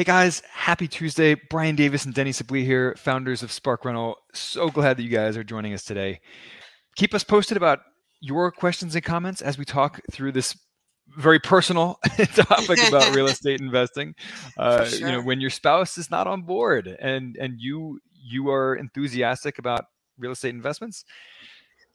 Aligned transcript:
Hey 0.00 0.04
guys, 0.04 0.42
happy 0.50 0.88
Tuesday. 0.88 1.34
Brian 1.34 1.76
Davis 1.76 2.06
and 2.06 2.14
Deni 2.14 2.34
Supplee 2.34 2.64
here, 2.64 2.94
founders 2.96 3.42
of 3.42 3.52
Spark 3.52 3.84
Rental. 3.84 4.16
So 4.32 4.70
glad 4.70 4.96
that 4.96 5.02
you 5.02 5.10
guys 5.10 5.36
are 5.36 5.44
joining 5.44 5.74
us 5.74 5.84
today. 5.84 6.20
Keep 6.96 7.12
us 7.12 7.22
posted 7.22 7.58
about 7.58 7.80
your 8.18 8.50
questions 8.50 8.94
and 8.94 9.04
comments 9.04 9.42
as 9.42 9.58
we 9.58 9.66
talk 9.66 10.00
through 10.10 10.32
this 10.32 10.56
very 11.18 11.38
personal 11.38 11.98
topic 12.34 12.78
about 12.88 13.14
real 13.14 13.26
estate 13.28 13.60
investing. 13.60 14.14
Uh, 14.56 14.86
sure. 14.86 15.06
You 15.06 15.12
know, 15.12 15.20
when 15.20 15.38
your 15.38 15.50
spouse 15.50 15.98
is 15.98 16.10
not 16.10 16.26
on 16.26 16.44
board 16.44 16.86
and 16.98 17.36
and 17.36 17.60
you 17.60 18.00
you 18.14 18.48
are 18.48 18.76
enthusiastic 18.76 19.58
about 19.58 19.84
real 20.18 20.32
estate 20.32 20.54
investments, 20.54 21.04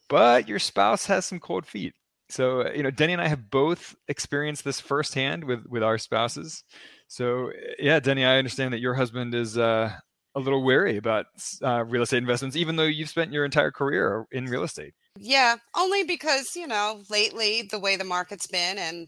but 0.10 0.48
your 0.48 0.60
spouse 0.60 1.08
has 1.08 1.26
some 1.26 1.40
cold 1.40 1.66
feet. 1.66 1.96
So 2.30 2.72
you 2.72 2.84
know, 2.84 2.92
Deni 2.92 3.14
and 3.14 3.22
I 3.22 3.30
have 3.30 3.50
both 3.50 3.96
experienced 4.08 4.64
this 4.64 4.80
firsthand 4.80 5.44
with 5.44 5.66
with 5.66 5.82
our 5.82 5.98
spouses. 5.98 6.64
So 7.08 7.52
yeah, 7.80 8.00
Deni, 8.00 8.26
I 8.26 8.38
understand 8.38 8.74
that 8.74 8.80
your 8.80 8.94
husband 8.94 9.36
is 9.36 9.58
uh, 9.58 9.92
a 10.36 10.40
little 10.40 10.64
wary 10.64 10.98
about 10.98 11.28
uh, 11.64 11.84
real 11.86 12.04
estate 12.04 12.18
investments, 12.18 12.56
even 12.56 12.76
though 12.76 12.84
you've 12.84 13.10
spent 13.10 13.32
your 13.32 13.46
entire 13.46 13.72
career 13.72 14.26
in 14.32 14.46
real 14.46 14.64
estate. 14.64 14.94
Yeah, 15.18 15.56
only 15.76 16.04
because 16.04 16.56
you 16.56 16.68
know 16.68 17.02
lately 17.10 17.62
the 17.64 17.80
way 17.80 17.96
the 17.96 18.04
market's 18.04 18.48
been 18.48 18.78
and 18.78 19.08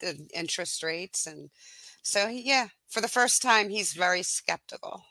the 0.00 0.28
interest 0.34 0.82
rates, 0.82 1.26
and 1.26 1.50
so 2.02 2.28
yeah, 2.28 2.68
for 2.88 3.00
the 3.00 3.08
first 3.08 3.40
time 3.40 3.68
he's 3.68 3.92
very 3.92 4.22
skeptical. 4.22 5.02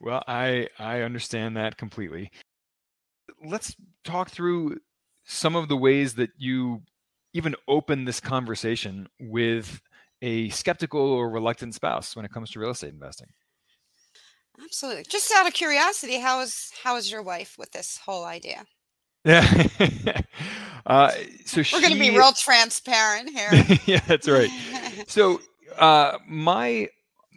Well, 0.00 0.22
I 0.26 0.68
I 0.78 1.02
understand 1.02 1.56
that 1.56 1.76
completely. 1.76 2.30
Let's 3.44 3.76
talk 4.02 4.30
through 4.30 4.78
some 5.24 5.56
of 5.56 5.68
the 5.68 5.76
ways 5.76 6.14
that 6.14 6.30
you 6.36 6.82
even 7.32 7.54
open 7.68 8.04
this 8.04 8.20
conversation 8.20 9.08
with 9.20 9.80
a 10.24 10.48
skeptical 10.48 11.00
or 11.00 11.28
reluctant 11.28 11.74
spouse 11.74 12.16
when 12.16 12.24
it 12.24 12.32
comes 12.32 12.50
to 12.50 12.58
real 12.58 12.70
estate 12.70 12.92
investing? 12.92 13.28
Absolutely. 14.62 15.04
Just 15.08 15.30
out 15.32 15.46
of 15.46 15.52
curiosity, 15.52 16.18
how 16.18 16.40
is 16.40 16.70
how 16.82 16.96
is 16.96 17.10
your 17.10 17.22
wife 17.22 17.56
with 17.58 17.70
this 17.72 17.98
whole 17.98 18.24
idea? 18.24 18.64
Yeah. 19.24 19.66
uh, 20.86 21.10
so 21.44 21.62
we're 21.72 21.80
going 21.80 21.92
to 21.92 21.98
be 21.98 22.10
real 22.10 22.32
transparent 22.32 23.30
here. 23.36 23.78
yeah, 23.86 24.00
that's 24.06 24.28
right. 24.28 24.50
So 25.06 25.40
uh, 25.76 26.18
my 26.26 26.88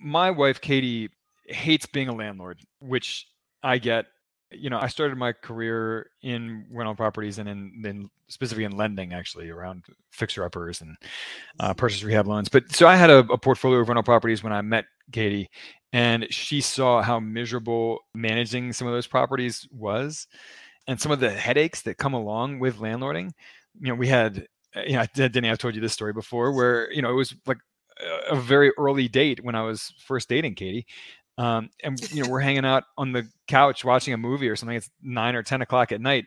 my 0.02 0.32
wife 0.32 0.62
Katie 0.62 1.10
hates 1.48 1.86
being 1.86 2.08
a 2.08 2.14
landlord, 2.14 2.60
which 2.80 3.28
I 3.64 3.80
get 3.80 4.06
you 4.52 4.70
know, 4.70 4.80
I 4.80 4.88
started 4.88 5.18
my 5.18 5.34
career 5.34 6.10
in 6.22 6.66
rental 6.72 6.96
properties 6.96 7.38
and 7.38 7.50
in, 7.50 7.84
in 7.86 8.10
specifically 8.30 8.64
in 8.64 8.78
lending, 8.78 9.14
actually 9.14 9.50
around 9.50 9.84
fixer 10.12 10.44
uppers 10.44 10.82
and 10.82 10.96
uh, 11.60 11.74
purchase 11.74 12.04
rehab 12.04 12.28
loans. 12.28 12.50
But 12.50 12.74
so 12.74 12.88
I 12.88 12.96
had 12.96 13.10
a, 13.10 13.20
a, 13.20 13.38
portfolio 13.38 13.80
of 13.80 13.90
rental 13.90 14.04
properties 14.04 14.44
when 14.44 14.54
I 14.54 14.62
met 14.62 14.86
Katie, 15.12 15.50
and 15.92 16.28
she 16.30 16.62
saw 16.62 17.02
how 17.02 17.20
miserable 17.20 18.00
managing 18.14 18.72
some 18.74 18.88
of 18.88 18.94
those 18.94 19.08
properties 19.08 19.68
was, 19.72 20.28
and 20.88 21.00
some 21.00 21.12
of 21.12 21.20
the 21.20 21.30
headaches 21.30 21.82
that 21.82 21.98
come 21.98 22.14
along 22.14 22.60
with 22.60 22.78
landlording. 22.78 23.32
You 23.82 23.90
know, 23.90 23.96
we 23.96 24.08
had, 24.08 24.48
uh, 24.76 24.82
you 24.88 24.94
know, 24.94 25.04
Deni, 25.04 25.52
I've 25.52 25.58
told 25.58 25.76
you 25.76 25.82
this 25.82 25.94
story 25.94 26.14
before, 26.14 26.54
where 26.54 26.92
you 26.92 27.02
know 27.02 27.10
it 27.10 27.16
was 27.16 27.36
like 27.46 27.60
a 28.30 28.36
very 28.36 28.72
early 28.78 29.08
date 29.08 29.44
when 29.44 29.56
I 29.56 29.64
was 29.64 29.94
first 30.06 30.30
dating 30.30 30.56
Katie, 30.56 30.86
um, 31.38 31.70
and 31.84 32.00
you 32.12 32.24
know 32.24 32.30
we're 32.30 32.40
hanging 32.40 32.66
out 32.66 32.84
on 32.98 33.12
the 33.12 33.28
couch 33.48 33.86
watching 33.86 34.14
a 34.14 34.18
movie 34.18 34.50
or 34.50 34.56
something. 34.56 34.78
It's 34.78 34.90
nine 35.02 35.36
or 35.36 35.44
ten 35.44 35.62
o'clock 35.62 35.92
at 35.92 36.02
night, 36.02 36.26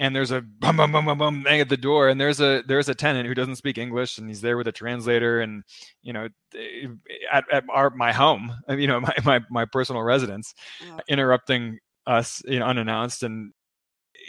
and 0.00 0.14
there's 0.14 0.30
a 0.30 0.40
bum 0.40 0.76
bum 0.76 0.92
bum 0.92 1.06
bum 1.06 1.18
bum 1.18 1.42
bang 1.42 1.60
at 1.60 1.68
the 1.68 1.76
door, 1.76 2.08
and 2.08 2.20
there's 2.20 2.40
a 2.40 2.62
there's 2.66 2.88
a 2.88 2.94
tenant 2.94 3.28
who 3.28 3.34
doesn't 3.34 3.56
speak 3.56 3.78
English, 3.78 4.18
and 4.18 4.28
he's 4.28 4.40
there 4.40 4.56
with 4.56 4.68
a 4.68 4.72
translator, 4.72 5.40
and 5.40 5.64
you 6.02 6.12
know, 6.12 6.28
at, 7.32 7.44
at 7.52 7.64
our 7.68 7.90
my 7.90 8.12
home, 8.12 8.52
you 8.68 8.86
know, 8.86 9.00
my 9.00 9.14
my, 9.24 9.40
my 9.50 9.64
personal 9.64 10.02
residence, 10.02 10.54
yeah. 10.84 10.98
interrupting 11.08 11.78
us, 12.06 12.42
you 12.46 12.58
know, 12.58 12.66
unannounced, 12.66 13.22
and 13.22 13.52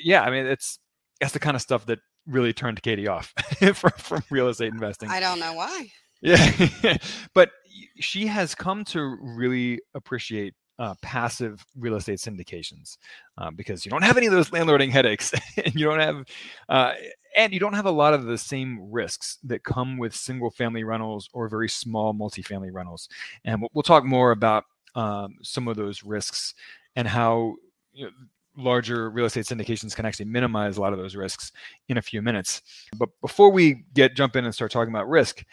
yeah, 0.03 0.21
I 0.21 0.29
mean, 0.29 0.45
it's 0.45 0.79
that's 1.19 1.33
the 1.33 1.39
kind 1.39 1.55
of 1.55 1.61
stuff 1.61 1.85
that 1.87 1.99
really 2.27 2.53
turned 2.53 2.81
Katie 2.81 3.07
off 3.07 3.33
from, 3.73 3.91
from 3.97 4.23
real 4.29 4.47
estate 4.47 4.71
investing. 4.71 5.09
I 5.09 5.19
don't 5.19 5.39
know 5.39 5.53
why. 5.53 5.89
Yeah, 6.21 6.97
but 7.33 7.51
she 7.99 8.27
has 8.27 8.55
come 8.55 8.83
to 8.85 9.17
really 9.21 9.79
appreciate 9.93 10.53
uh, 10.77 10.93
passive 11.01 11.65
real 11.77 11.95
estate 11.95 12.19
syndications 12.19 12.97
uh, 13.37 13.49
because 13.51 13.85
you 13.85 13.89
don't 13.89 14.03
have 14.03 14.17
any 14.17 14.25
of 14.25 14.33
those 14.33 14.49
landlording 14.49 14.89
headaches, 14.89 15.33
and 15.63 15.73
you 15.75 15.85
don't 15.85 15.99
have, 15.99 16.25
uh, 16.69 16.93
and 17.35 17.53
you 17.53 17.59
don't 17.59 17.73
have 17.73 17.85
a 17.85 17.91
lot 17.91 18.13
of 18.13 18.25
the 18.25 18.37
same 18.37 18.91
risks 18.91 19.37
that 19.43 19.63
come 19.63 19.97
with 19.97 20.13
single 20.13 20.49
family 20.49 20.83
rentals 20.83 21.29
or 21.33 21.47
very 21.47 21.69
small 21.69 22.13
multifamily 22.13 22.73
rentals. 22.73 23.07
And 23.45 23.61
we'll, 23.61 23.69
we'll 23.73 23.83
talk 23.83 24.03
more 24.03 24.31
about 24.31 24.65
um, 24.95 25.35
some 25.41 25.67
of 25.67 25.77
those 25.77 26.03
risks 26.03 26.53
and 26.95 27.07
how. 27.07 27.55
You 27.93 28.05
know, 28.05 28.11
larger 28.57 29.09
real 29.09 29.25
estate 29.25 29.45
syndications 29.45 29.95
can 29.95 30.05
actually 30.05 30.25
minimize 30.25 30.77
a 30.77 30.81
lot 30.81 30.93
of 30.93 30.99
those 30.99 31.15
risks 31.15 31.51
in 31.89 31.97
a 31.97 32.01
few 32.01 32.21
minutes. 32.21 32.61
But 32.97 33.09
before 33.21 33.49
we 33.49 33.83
get 33.93 34.15
jump 34.15 34.35
in 34.35 34.45
and 34.45 34.53
start 34.53 34.71
talking 34.71 34.93
about 34.93 35.09
risk, 35.09 35.43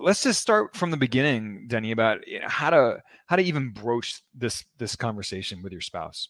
let's 0.00 0.22
just 0.22 0.40
start 0.40 0.76
from 0.76 0.90
the 0.90 0.96
beginning, 0.96 1.68
Deni, 1.70 1.92
about 1.92 2.18
eh, 2.30 2.40
how 2.42 2.70
to 2.70 3.02
how 3.26 3.36
to 3.36 3.42
even 3.42 3.70
broach 3.70 4.22
this 4.34 4.64
this 4.78 4.96
conversation 4.96 5.62
with 5.62 5.72
your 5.72 5.80
spouse. 5.80 6.28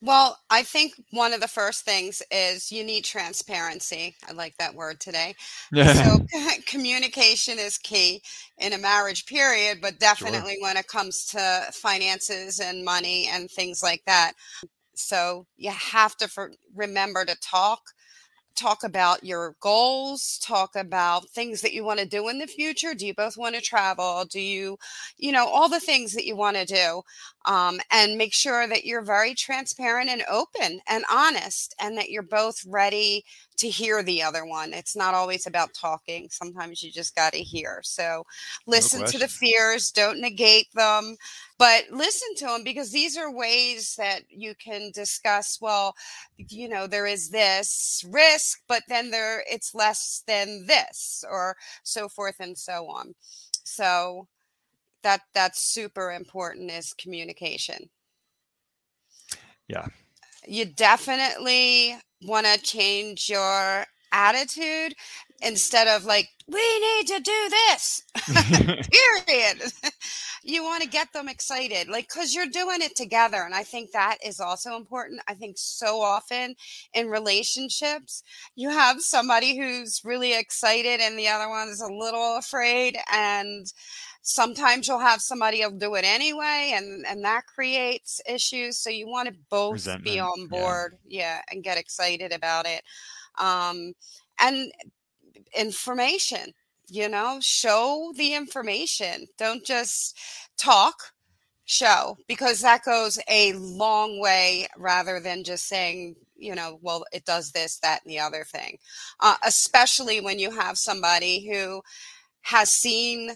Well, 0.00 0.36
I 0.50 0.64
think 0.64 0.94
one 1.12 1.32
of 1.32 1.40
the 1.40 1.46
first 1.46 1.84
things 1.84 2.22
is 2.32 2.72
you 2.72 2.82
need 2.82 3.04
transparency. 3.04 4.16
I 4.28 4.32
like 4.32 4.56
that 4.58 4.74
word 4.74 4.98
today. 4.98 5.36
So 5.72 6.26
communication 6.66 7.60
is 7.60 7.78
key 7.78 8.20
in 8.58 8.72
a 8.72 8.78
marriage 8.78 9.26
period, 9.26 9.78
but 9.80 10.00
definitely 10.00 10.54
sure. 10.54 10.62
when 10.62 10.76
it 10.76 10.88
comes 10.88 11.24
to 11.26 11.66
finances 11.72 12.58
and 12.58 12.84
money 12.84 13.28
and 13.32 13.48
things 13.48 13.80
like 13.80 14.02
that. 14.06 14.32
So 14.96 15.46
you 15.56 15.70
have 15.70 16.16
to 16.16 16.26
for, 16.26 16.50
remember 16.74 17.24
to 17.24 17.36
talk 17.40 17.82
talk 18.54 18.84
about 18.84 19.24
your 19.24 19.54
goals 19.60 20.38
talk 20.42 20.76
about 20.76 21.28
things 21.30 21.60
that 21.60 21.72
you 21.72 21.84
want 21.84 21.98
to 21.98 22.06
do 22.06 22.28
in 22.28 22.38
the 22.38 22.46
future 22.46 22.94
do 22.94 23.06
you 23.06 23.14
both 23.14 23.36
want 23.36 23.54
to 23.54 23.60
travel 23.60 24.24
do 24.24 24.40
you 24.40 24.78
you 25.18 25.32
know 25.32 25.46
all 25.46 25.68
the 25.68 25.80
things 25.80 26.12
that 26.12 26.26
you 26.26 26.36
want 26.36 26.56
to 26.56 26.64
do 26.64 27.02
um, 27.46 27.80
and 27.90 28.16
make 28.16 28.32
sure 28.32 28.66
that 28.68 28.84
you're 28.84 29.02
very 29.02 29.34
transparent 29.34 30.08
and 30.08 30.22
open 30.30 30.80
and 30.88 31.04
honest 31.10 31.74
and 31.80 31.96
that 31.98 32.10
you're 32.10 32.22
both 32.22 32.64
ready 32.66 33.24
to 33.56 33.68
hear 33.68 34.02
the 34.02 34.22
other 34.22 34.44
one 34.44 34.72
it's 34.72 34.96
not 34.96 35.14
always 35.14 35.46
about 35.46 35.74
talking 35.74 36.28
sometimes 36.30 36.82
you 36.82 36.90
just 36.90 37.14
got 37.14 37.32
to 37.32 37.38
hear. 37.38 37.80
So 37.82 38.24
listen 38.66 39.00
no 39.00 39.06
to 39.06 39.18
the 39.18 39.28
fears 39.28 39.90
don't 39.90 40.20
negate 40.20 40.68
them 40.74 41.16
but 41.58 41.84
listen 41.90 42.34
to 42.36 42.46
them 42.46 42.64
because 42.64 42.90
these 42.90 43.16
are 43.16 43.32
ways 43.32 43.94
that 43.96 44.22
you 44.28 44.54
can 44.56 44.90
discuss 44.92 45.58
well 45.60 45.94
you 46.36 46.68
know 46.68 46.86
there 46.86 47.06
is 47.06 47.30
this 47.30 48.04
risk 48.08 48.60
but 48.68 48.82
then 48.88 49.10
there 49.10 49.44
it's 49.50 49.74
less 49.74 50.22
than 50.26 50.66
this 50.66 51.24
or 51.30 51.56
so 51.82 52.08
forth 52.08 52.36
and 52.40 52.56
so 52.56 52.86
on. 52.88 53.14
So 53.64 54.28
that 55.02 55.22
that's 55.34 55.62
super 55.62 56.12
important 56.12 56.70
is 56.70 56.92
communication. 56.94 57.88
Yeah. 59.68 59.86
You 60.46 60.66
definitely 60.66 61.96
want 62.26 62.46
to 62.46 62.60
change 62.60 63.28
your 63.28 63.86
attitude 64.12 64.94
instead 65.40 65.88
of 65.88 66.04
like 66.04 66.28
we 66.48 66.80
need 66.80 67.06
to 67.08 67.20
do 67.20 67.48
this. 67.50 68.02
Period. 69.26 69.72
You 70.44 70.64
want 70.64 70.82
to 70.82 70.88
get 70.88 71.12
them 71.12 71.28
excited 71.28 71.88
like 71.88 72.08
because 72.08 72.34
you're 72.34 72.46
doing 72.46 72.78
it 72.80 72.96
together 72.96 73.44
and 73.44 73.54
i 73.54 73.62
think 73.62 73.92
that 73.92 74.16
is 74.26 74.40
also 74.40 74.74
important. 74.74 75.20
I 75.28 75.34
think 75.34 75.54
so 75.56 76.00
often 76.00 76.56
in 76.92 77.06
relationships 77.06 78.24
you 78.56 78.70
have 78.70 78.96
somebody 78.98 79.56
who's 79.56 80.00
really 80.04 80.36
excited 80.36 80.98
and 81.00 81.16
the 81.16 81.28
other 81.28 81.48
one 81.48 81.68
is 81.68 81.80
a 81.80 81.92
little 81.92 82.38
afraid 82.38 82.98
and 83.12 83.66
sometimes 84.22 84.88
you'll 84.88 84.98
have 84.98 85.20
somebody 85.20 85.62
who'll 85.62 85.70
do 85.70 85.94
it 85.94 86.04
anyway 86.04 86.72
and 86.74 87.04
and 87.06 87.24
that 87.24 87.44
creates 87.46 88.20
issues 88.28 88.78
so 88.78 88.88
you 88.88 89.08
want 89.08 89.28
to 89.28 89.34
both 89.50 89.74
Resentment. 89.74 90.04
be 90.04 90.20
on 90.20 90.46
board 90.46 90.96
yeah. 91.06 91.20
yeah 91.20 91.40
and 91.50 91.64
get 91.64 91.76
excited 91.76 92.32
about 92.32 92.66
it 92.66 92.82
um 93.38 93.92
and 94.40 94.72
information 95.56 96.52
you 96.92 97.08
know, 97.08 97.38
show 97.40 98.12
the 98.16 98.34
information. 98.34 99.26
Don't 99.38 99.64
just 99.64 100.18
talk, 100.58 100.94
show, 101.64 102.18
because 102.28 102.60
that 102.60 102.84
goes 102.84 103.18
a 103.30 103.54
long 103.54 104.20
way 104.20 104.66
rather 104.76 105.18
than 105.18 105.42
just 105.42 105.66
saying, 105.68 106.16
you 106.36 106.54
know, 106.54 106.78
well, 106.82 107.06
it 107.10 107.24
does 107.24 107.50
this, 107.50 107.78
that, 107.78 108.02
and 108.04 108.12
the 108.12 108.18
other 108.20 108.44
thing. 108.44 108.76
Uh, 109.20 109.36
especially 109.42 110.20
when 110.20 110.38
you 110.38 110.50
have 110.50 110.76
somebody 110.76 111.48
who 111.50 111.80
has 112.42 112.70
seen 112.70 113.30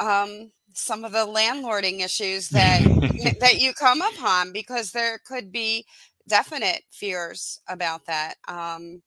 um, 0.00 0.50
some 0.72 1.04
of 1.04 1.12
the 1.12 1.26
landlording 1.26 2.00
issues 2.00 2.48
that 2.50 2.82
that 3.40 3.60
you 3.60 3.72
come 3.74 4.02
upon, 4.02 4.52
because 4.52 4.90
there 4.90 5.20
could 5.26 5.52
be 5.52 5.84
definite 6.28 6.82
fears 6.90 7.60
about 7.68 8.06
that. 8.06 8.34
Um, 8.48 9.02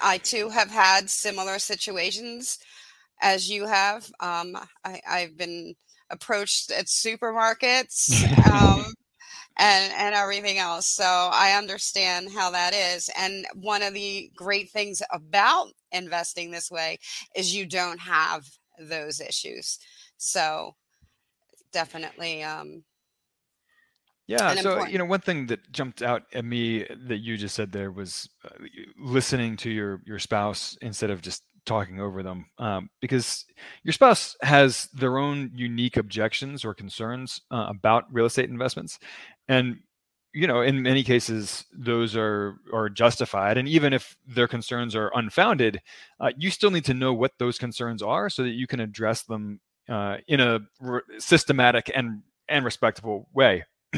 I 0.00 0.18
too 0.18 0.48
have 0.48 0.70
had 0.70 1.10
similar 1.10 1.58
situations 1.58 2.58
as 3.20 3.50
you 3.50 3.66
have. 3.66 4.10
Um, 4.20 4.56
I, 4.84 5.00
have 5.06 5.36
been 5.36 5.74
approached 6.10 6.70
at 6.70 6.86
supermarkets 6.86 8.24
um, 8.50 8.86
and 9.58 9.92
and 9.96 10.14
everything 10.14 10.58
else, 10.58 10.86
so 10.88 11.04
I 11.04 11.58
understand 11.58 12.30
how 12.32 12.50
that 12.52 12.74
is. 12.74 13.10
And 13.18 13.46
one 13.54 13.82
of 13.82 13.92
the 13.94 14.30
great 14.36 14.70
things 14.70 15.02
about 15.10 15.68
investing 15.92 16.50
this 16.50 16.70
way 16.70 16.98
is 17.34 17.54
you 17.54 17.66
don't 17.66 18.00
have 18.00 18.44
those 18.78 19.20
issues. 19.20 19.78
So 20.18 20.74
definitely 21.72 22.42
um, 22.42 22.84
yeah. 24.28 24.54
So, 24.56 24.72
important. 24.72 24.92
you 24.92 24.98
know, 24.98 25.06
one 25.06 25.20
thing 25.20 25.46
that 25.46 25.72
jumped 25.72 26.02
out 26.02 26.24
at 26.34 26.44
me 26.44 26.86
that 27.06 27.18
you 27.18 27.38
just 27.38 27.54
said 27.54 27.72
there 27.72 27.90
was 27.90 28.28
uh, 28.44 28.50
listening 29.00 29.56
to 29.58 29.70
your 29.70 30.02
your 30.04 30.18
spouse 30.18 30.76
instead 30.82 31.10
of 31.10 31.22
just 31.22 31.44
talking 31.64 31.98
over 31.98 32.22
them, 32.22 32.44
um, 32.58 32.90
because 33.00 33.46
your 33.84 33.92
spouse 33.92 34.36
has 34.42 34.88
their 34.92 35.16
own 35.16 35.50
unique 35.54 35.96
objections 35.96 36.62
or 36.62 36.74
concerns 36.74 37.40
uh, 37.50 37.66
about 37.70 38.04
real 38.12 38.26
estate 38.26 38.50
investments, 38.50 38.98
and 39.48 39.78
you 40.34 40.46
know, 40.46 40.60
in 40.60 40.82
many 40.82 41.02
cases, 41.02 41.64
those 41.72 42.14
are 42.14 42.58
are 42.70 42.90
justified, 42.90 43.56
and 43.56 43.66
even 43.66 43.94
if 43.94 44.14
their 44.26 44.46
concerns 44.46 44.94
are 44.94 45.10
unfounded, 45.14 45.80
uh, 46.20 46.32
you 46.36 46.50
still 46.50 46.70
need 46.70 46.84
to 46.84 46.92
know 46.92 47.14
what 47.14 47.32
those 47.38 47.58
concerns 47.58 48.02
are 48.02 48.28
so 48.28 48.42
that 48.42 48.50
you 48.50 48.66
can 48.66 48.80
address 48.80 49.22
them 49.22 49.58
uh, 49.88 50.18
in 50.26 50.40
a 50.40 50.60
re- 50.80 51.00
systematic 51.18 51.90
and 51.94 52.22
and 52.48 52.64
respectable 52.64 53.28
way. 53.32 53.64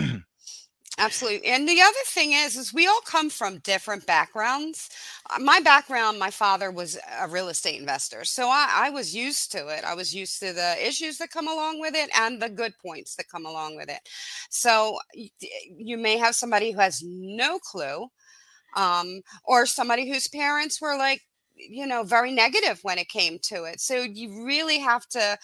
Absolutely. 1.00 1.48
And 1.48 1.66
the 1.66 1.80
other 1.80 2.04
thing 2.08 2.34
is, 2.34 2.56
is 2.56 2.74
we 2.74 2.86
all 2.86 3.00
come 3.06 3.30
from 3.30 3.58
different 3.58 4.04
backgrounds. 4.04 4.90
Uh, 5.30 5.38
my 5.38 5.58
background, 5.60 6.18
my 6.18 6.30
father 6.30 6.70
was 6.70 6.98
a 7.18 7.26
real 7.26 7.48
estate 7.48 7.80
investor. 7.80 8.22
So 8.22 8.48
I, 8.48 8.68
I, 8.70 8.90
was 8.90 9.14
used 9.14 9.50
to 9.52 9.68
it. 9.68 9.82
I 9.82 9.94
was 9.94 10.14
used 10.14 10.40
to 10.40 10.52
the 10.52 10.76
issues 10.86 11.16
that 11.16 11.30
come 11.30 11.48
along 11.48 11.80
with 11.80 11.94
it 11.94 12.10
and 12.14 12.42
the 12.42 12.50
good 12.50 12.74
points 12.84 13.14
that 13.16 13.30
come 13.30 13.46
along 13.46 13.76
with 13.76 13.88
it. 13.88 14.00
So 14.50 14.98
you 15.14 15.96
may 15.96 16.18
have 16.18 16.34
somebody 16.34 16.70
who 16.70 16.80
has 16.80 17.02
no 17.02 17.58
clue, 17.58 18.08
um, 18.76 19.22
or 19.44 19.64
somebody 19.64 20.06
whose 20.06 20.28
parents 20.28 20.82
were 20.82 20.98
like, 20.98 21.22
you 21.56 21.86
know, 21.86 22.02
very 22.02 22.32
negative 22.32 22.78
when 22.82 22.98
it 22.98 23.08
came 23.08 23.38
to 23.44 23.64
it. 23.64 23.80
So 23.80 24.02
you 24.02 24.44
really 24.44 24.78
have 24.78 25.06
to 25.08 25.38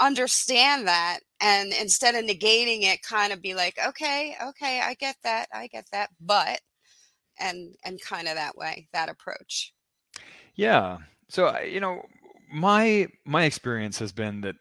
understand 0.00 0.86
that 0.86 1.20
and 1.40 1.72
instead 1.72 2.14
of 2.14 2.24
negating 2.24 2.82
it 2.82 3.02
kind 3.02 3.32
of 3.32 3.42
be 3.42 3.54
like 3.54 3.78
okay 3.86 4.36
okay 4.46 4.80
i 4.80 4.94
get 4.94 5.16
that 5.24 5.46
i 5.52 5.66
get 5.66 5.86
that 5.92 6.10
but 6.20 6.60
and 7.40 7.74
and 7.84 8.00
kind 8.00 8.26
of 8.28 8.34
that 8.34 8.56
way 8.56 8.88
that 8.92 9.08
approach. 9.08 9.72
Yeah 10.54 10.98
so 11.28 11.58
you 11.60 11.80
know 11.80 12.02
my 12.52 13.08
my 13.24 13.44
experience 13.44 13.98
has 13.98 14.12
been 14.12 14.40
that 14.42 14.56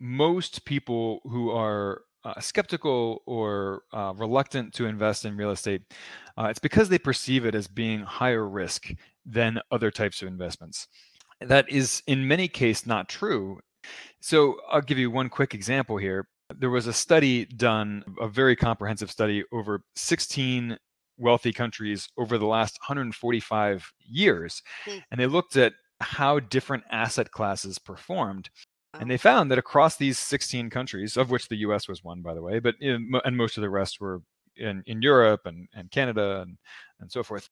most 0.00 0.64
people 0.64 1.20
who 1.24 1.50
are 1.50 2.02
uh, 2.24 2.40
skeptical 2.40 3.22
or 3.26 3.82
uh, 3.92 4.12
reluctant 4.16 4.74
to 4.74 4.86
invest 4.86 5.24
in 5.24 5.36
real 5.36 5.50
estate 5.50 5.82
uh, 6.38 6.44
it's 6.44 6.58
because 6.58 6.88
they 6.88 6.98
perceive 6.98 7.46
it 7.46 7.54
as 7.54 7.68
being 7.68 8.00
higher 8.00 8.46
risk 8.48 8.92
than 9.24 9.60
other 9.70 9.90
types 9.90 10.22
of 10.22 10.28
investments. 10.28 10.86
That 11.40 11.68
is 11.70 12.02
in 12.06 12.28
many 12.28 12.48
cases 12.48 12.86
not 12.86 13.08
true 13.08 13.60
so 14.20 14.56
I'll 14.70 14.80
give 14.80 14.98
you 14.98 15.10
one 15.10 15.28
quick 15.28 15.54
example 15.54 15.96
here. 15.96 16.28
There 16.54 16.70
was 16.70 16.86
a 16.86 16.92
study 16.92 17.44
done, 17.44 18.04
a 18.20 18.28
very 18.28 18.56
comprehensive 18.56 19.10
study 19.10 19.44
over 19.52 19.82
16 19.96 20.78
wealthy 21.18 21.52
countries 21.52 22.08
over 22.18 22.38
the 22.38 22.46
last 22.46 22.78
145 22.80 23.92
years. 24.08 24.62
Mm. 24.86 25.02
And 25.10 25.20
they 25.20 25.26
looked 25.26 25.56
at 25.56 25.74
how 26.00 26.40
different 26.40 26.84
asset 26.90 27.30
classes 27.30 27.78
performed. 27.78 28.50
And 28.98 29.10
they 29.10 29.18
found 29.18 29.50
that 29.50 29.58
across 29.58 29.96
these 29.96 30.18
16 30.18 30.70
countries, 30.70 31.16
of 31.16 31.30
which 31.30 31.48
the 31.48 31.56
US 31.56 31.88
was 31.88 32.02
one, 32.02 32.22
by 32.22 32.34
the 32.34 32.42
way, 32.42 32.58
but 32.58 32.76
in, 32.80 33.12
and 33.24 33.36
most 33.36 33.56
of 33.56 33.62
the 33.62 33.70
rest 33.70 34.00
were 34.00 34.22
in, 34.56 34.82
in 34.86 35.02
Europe 35.02 35.42
and, 35.44 35.68
and 35.74 35.90
Canada 35.90 36.40
and, 36.42 36.56
and 37.00 37.12
so 37.12 37.22
forth, 37.22 37.48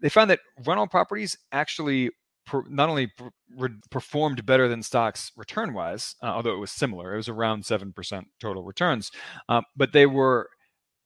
they 0.00 0.08
found 0.08 0.30
that 0.30 0.40
rental 0.64 0.86
properties 0.86 1.36
actually 1.52 2.10
per, 2.46 2.64
not 2.68 2.88
only 2.88 3.08
per, 3.16 3.68
performed 3.90 4.44
better 4.46 4.68
than 4.68 4.82
stocks 4.82 5.32
return 5.36 5.72
wise, 5.72 6.14
uh, 6.22 6.26
although 6.26 6.54
it 6.54 6.58
was 6.58 6.70
similar, 6.70 7.14
it 7.14 7.16
was 7.16 7.28
around 7.28 7.64
7% 7.64 8.22
total 8.40 8.64
returns, 8.64 9.10
uh, 9.48 9.62
but 9.76 9.92
they 9.92 10.06
were 10.06 10.48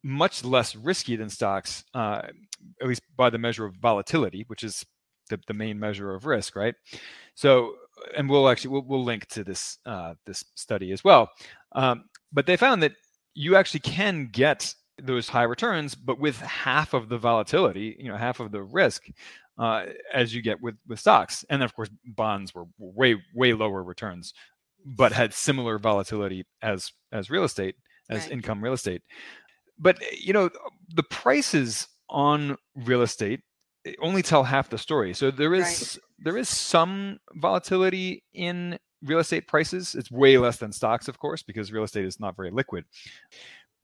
much 0.02 0.44
less 0.44 0.76
risky 0.76 1.16
than 1.16 1.30
stocks, 1.30 1.84
uh, 1.94 2.22
at 2.80 2.86
least 2.86 3.02
by 3.16 3.30
the 3.30 3.38
measure 3.38 3.64
of 3.64 3.74
volatility, 3.76 4.44
which 4.48 4.62
is 4.62 4.84
the, 5.30 5.40
the 5.46 5.54
main 5.54 5.78
measure 5.78 6.14
of 6.14 6.26
risk, 6.26 6.54
right? 6.54 6.74
So, 7.34 7.74
and 8.16 8.28
we'll 8.28 8.48
actually 8.48 8.70
we'll, 8.70 8.84
we'll 8.86 9.04
link 9.04 9.26
to 9.28 9.44
this 9.44 9.78
uh, 9.86 10.14
this 10.26 10.44
study 10.54 10.92
as 10.92 11.02
well. 11.02 11.30
Um, 11.72 12.04
but 12.32 12.46
they 12.46 12.56
found 12.56 12.82
that 12.82 12.92
you 13.34 13.56
actually 13.56 13.80
can 13.80 14.28
get 14.30 14.74
those 15.02 15.28
high 15.28 15.42
returns, 15.42 15.94
but 15.94 16.18
with 16.18 16.40
half 16.40 16.94
of 16.94 17.08
the 17.08 17.18
volatility, 17.18 17.96
you 17.98 18.08
know, 18.08 18.16
half 18.16 18.40
of 18.40 18.52
the 18.52 18.62
risk 18.62 19.06
uh, 19.58 19.86
as 20.12 20.34
you 20.34 20.42
get 20.42 20.60
with 20.60 20.76
with 20.86 21.00
stocks. 21.00 21.44
And 21.50 21.60
then 21.60 21.64
of 21.64 21.74
course, 21.74 21.90
bonds 22.04 22.54
were 22.54 22.64
way 22.78 23.16
way 23.34 23.52
lower 23.52 23.82
returns, 23.82 24.34
but 24.84 25.12
had 25.12 25.34
similar 25.34 25.78
volatility 25.78 26.44
as 26.62 26.92
as 27.12 27.30
real 27.30 27.44
estate, 27.44 27.76
as 28.10 28.22
right. 28.22 28.32
income 28.32 28.62
real 28.62 28.72
estate. 28.72 29.02
But 29.78 30.02
you 30.12 30.32
know, 30.32 30.50
the 30.94 31.02
prices 31.04 31.88
on 32.08 32.56
real 32.74 33.02
estate 33.02 33.40
eh, 33.86 33.94
only 34.00 34.22
tell 34.22 34.44
half 34.44 34.70
the 34.70 34.78
story. 34.78 35.14
So 35.14 35.30
there 35.30 35.54
is 35.54 35.98
right. 35.98 36.24
there 36.24 36.38
is 36.38 36.48
some 36.48 37.18
volatility 37.34 38.22
in 38.32 38.78
real 39.02 39.18
estate 39.18 39.46
prices. 39.46 39.94
It's 39.94 40.10
way 40.10 40.38
less 40.38 40.58
than 40.58 40.72
stocks, 40.72 41.08
of 41.08 41.18
course, 41.18 41.42
because 41.42 41.72
real 41.72 41.84
estate 41.84 42.04
is 42.04 42.18
not 42.18 42.36
very 42.36 42.50
liquid. 42.50 42.84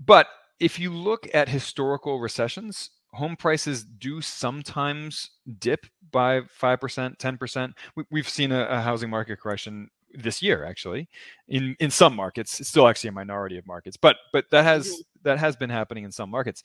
But 0.05 0.29
if 0.61 0.79
you 0.79 0.93
look 0.93 1.27
at 1.35 1.49
historical 1.49 2.21
recessions, 2.21 2.91
home 3.13 3.35
prices 3.35 3.85
do 3.85 4.21
sometimes 4.21 5.31
dip 5.59 5.87
by 6.13 6.41
5%, 6.41 7.17
10%. 7.17 7.73
We, 8.11 8.21
have 8.21 8.29
seen 8.29 8.53
a, 8.53 8.65
a, 8.67 8.81
housing 8.81 9.11
market 9.11 9.41
correction 9.41 9.89
this 10.13 10.43
year 10.43 10.65
actually 10.65 11.09
in 11.47 11.77
in 11.79 11.89
some 11.89 12.17
markets 12.17 12.59
it's 12.59 12.69
still 12.69 12.89
actually 12.89 13.07
a 13.07 13.13
minority 13.13 13.57
of 13.57 13.65
markets 13.65 13.97
but 13.97 14.17
but 14.33 14.45
that 14.51 14.65
has 14.65 14.89
mm-hmm. 14.89 15.01
that 15.23 15.39
has 15.39 15.55
been 15.55 15.71
happening 15.71 16.03
in 16.03 16.11
some 16.11 16.29
markets 16.29 16.65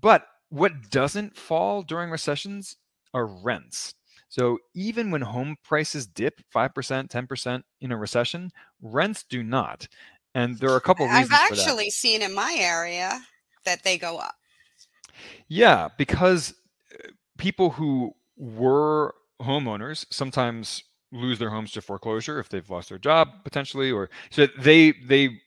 but 0.00 0.26
what 0.48 0.90
doesn't 0.90 1.36
fall 1.36 1.82
during 1.82 2.10
recessions 2.10 2.76
are 3.12 3.26
rents 3.26 3.94
so 4.28 4.58
even 4.74 5.12
when 5.12 5.20
home 5.20 5.56
prices 5.62 6.04
dip 6.04 6.40
5% 6.52 7.08
10% 7.08 7.62
in 7.80 7.92
a 7.92 7.96
recession 7.96 8.50
rents 8.82 9.22
do 9.22 9.44
not 9.44 9.86
and 10.34 10.58
there 10.58 10.70
are 10.70 10.76
a 10.76 10.80
couple 10.80 11.06
of 11.06 11.12
reasons 11.12 11.30
i've 11.32 11.50
actually 11.52 11.90
seen 11.90 12.22
in 12.22 12.34
my 12.34 12.56
area 12.58 13.20
that 13.64 13.82
they 13.82 13.98
go 13.98 14.18
up. 14.18 14.34
Yeah, 15.48 15.88
because 15.98 16.54
uh, 16.92 17.08
people 17.38 17.70
who 17.70 18.12
were 18.36 19.14
homeowners 19.40 20.06
sometimes 20.10 20.82
lose 21.12 21.38
their 21.38 21.50
homes 21.50 21.72
to 21.72 21.82
foreclosure 21.82 22.38
if 22.40 22.48
they've 22.48 22.68
lost 22.68 22.88
their 22.88 22.98
job 22.98 23.28
potentially 23.44 23.90
or 23.90 24.10
so 24.30 24.48
they 24.58 24.92
they 25.06 25.38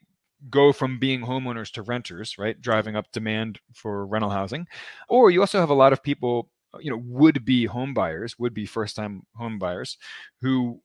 go 0.49 0.71
from 0.71 0.97
being 0.97 1.21
homeowners 1.21 1.71
to 1.73 1.81
renters 1.81 2.37
right 2.37 2.61
driving 2.61 2.95
up 2.95 3.11
demand 3.11 3.59
for 3.73 4.05
rental 4.05 4.29
housing. 4.29 4.67
Or 5.09 5.29
you 5.31 5.41
also 5.41 5.59
have 5.59 5.69
a 5.69 5.75
lot 5.75 5.93
of 5.93 6.03
people 6.03 6.49
uh, 6.73 6.79
you 6.79 6.91
know 6.91 7.01
would 7.05 7.43
be 7.43 7.65
home 7.65 7.93
buyers 7.93 8.37
would 8.39 8.53
be 8.53 8.65
first 8.65 8.95
time 8.95 9.23
home 9.35 9.59
buyers 9.59 9.97
who 10.41 10.81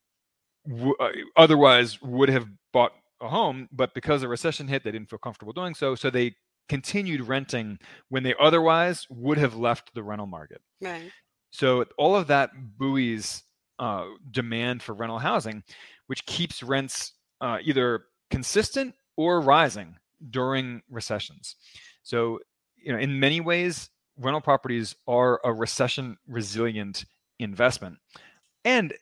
w- 0.66 0.96
uh, 0.98 1.10
otherwise 1.36 2.00
would 2.02 2.28
have 2.28 2.46
bought 2.72 2.92
a 3.22 3.28
home 3.28 3.68
but 3.72 3.94
because 3.94 4.20
the 4.20 4.28
recession 4.28 4.68
hit 4.68 4.84
they 4.84 4.90
didn't 4.90 5.08
feel 5.08 5.18
comfortable 5.18 5.52
doing 5.52 5.74
so 5.74 5.94
so 5.94 6.10
they 6.10 6.34
continued 6.68 7.20
renting 7.28 7.78
when 8.08 8.22
they 8.22 8.34
otherwise 8.40 9.06
would 9.10 9.38
have 9.38 9.54
left 9.54 9.94
the 9.94 10.02
rental 10.02 10.26
market. 10.26 10.62
Right. 10.80 11.10
So 11.50 11.84
all 11.98 12.16
of 12.16 12.28
that 12.28 12.50
buoys 12.78 13.42
uh, 13.78 14.06
demand 14.30 14.82
for 14.82 14.94
rental 14.94 15.18
housing, 15.18 15.62
which 16.06 16.24
keeps 16.26 16.62
rents 16.62 17.12
uh, 17.40 17.58
either 17.62 18.04
consistent 18.30 18.94
or 19.16 19.40
rising 19.40 19.96
during 20.30 20.82
recessions. 20.88 21.56
So, 22.02 22.40
you 22.76 22.92
know, 22.92 22.98
in 22.98 23.20
many 23.20 23.40
ways, 23.40 23.90
rental 24.18 24.40
properties 24.40 24.94
are 25.06 25.40
a 25.44 25.52
recession 25.52 26.16
resilient 26.26 27.04
investment. 27.38 27.98
And 28.64 28.94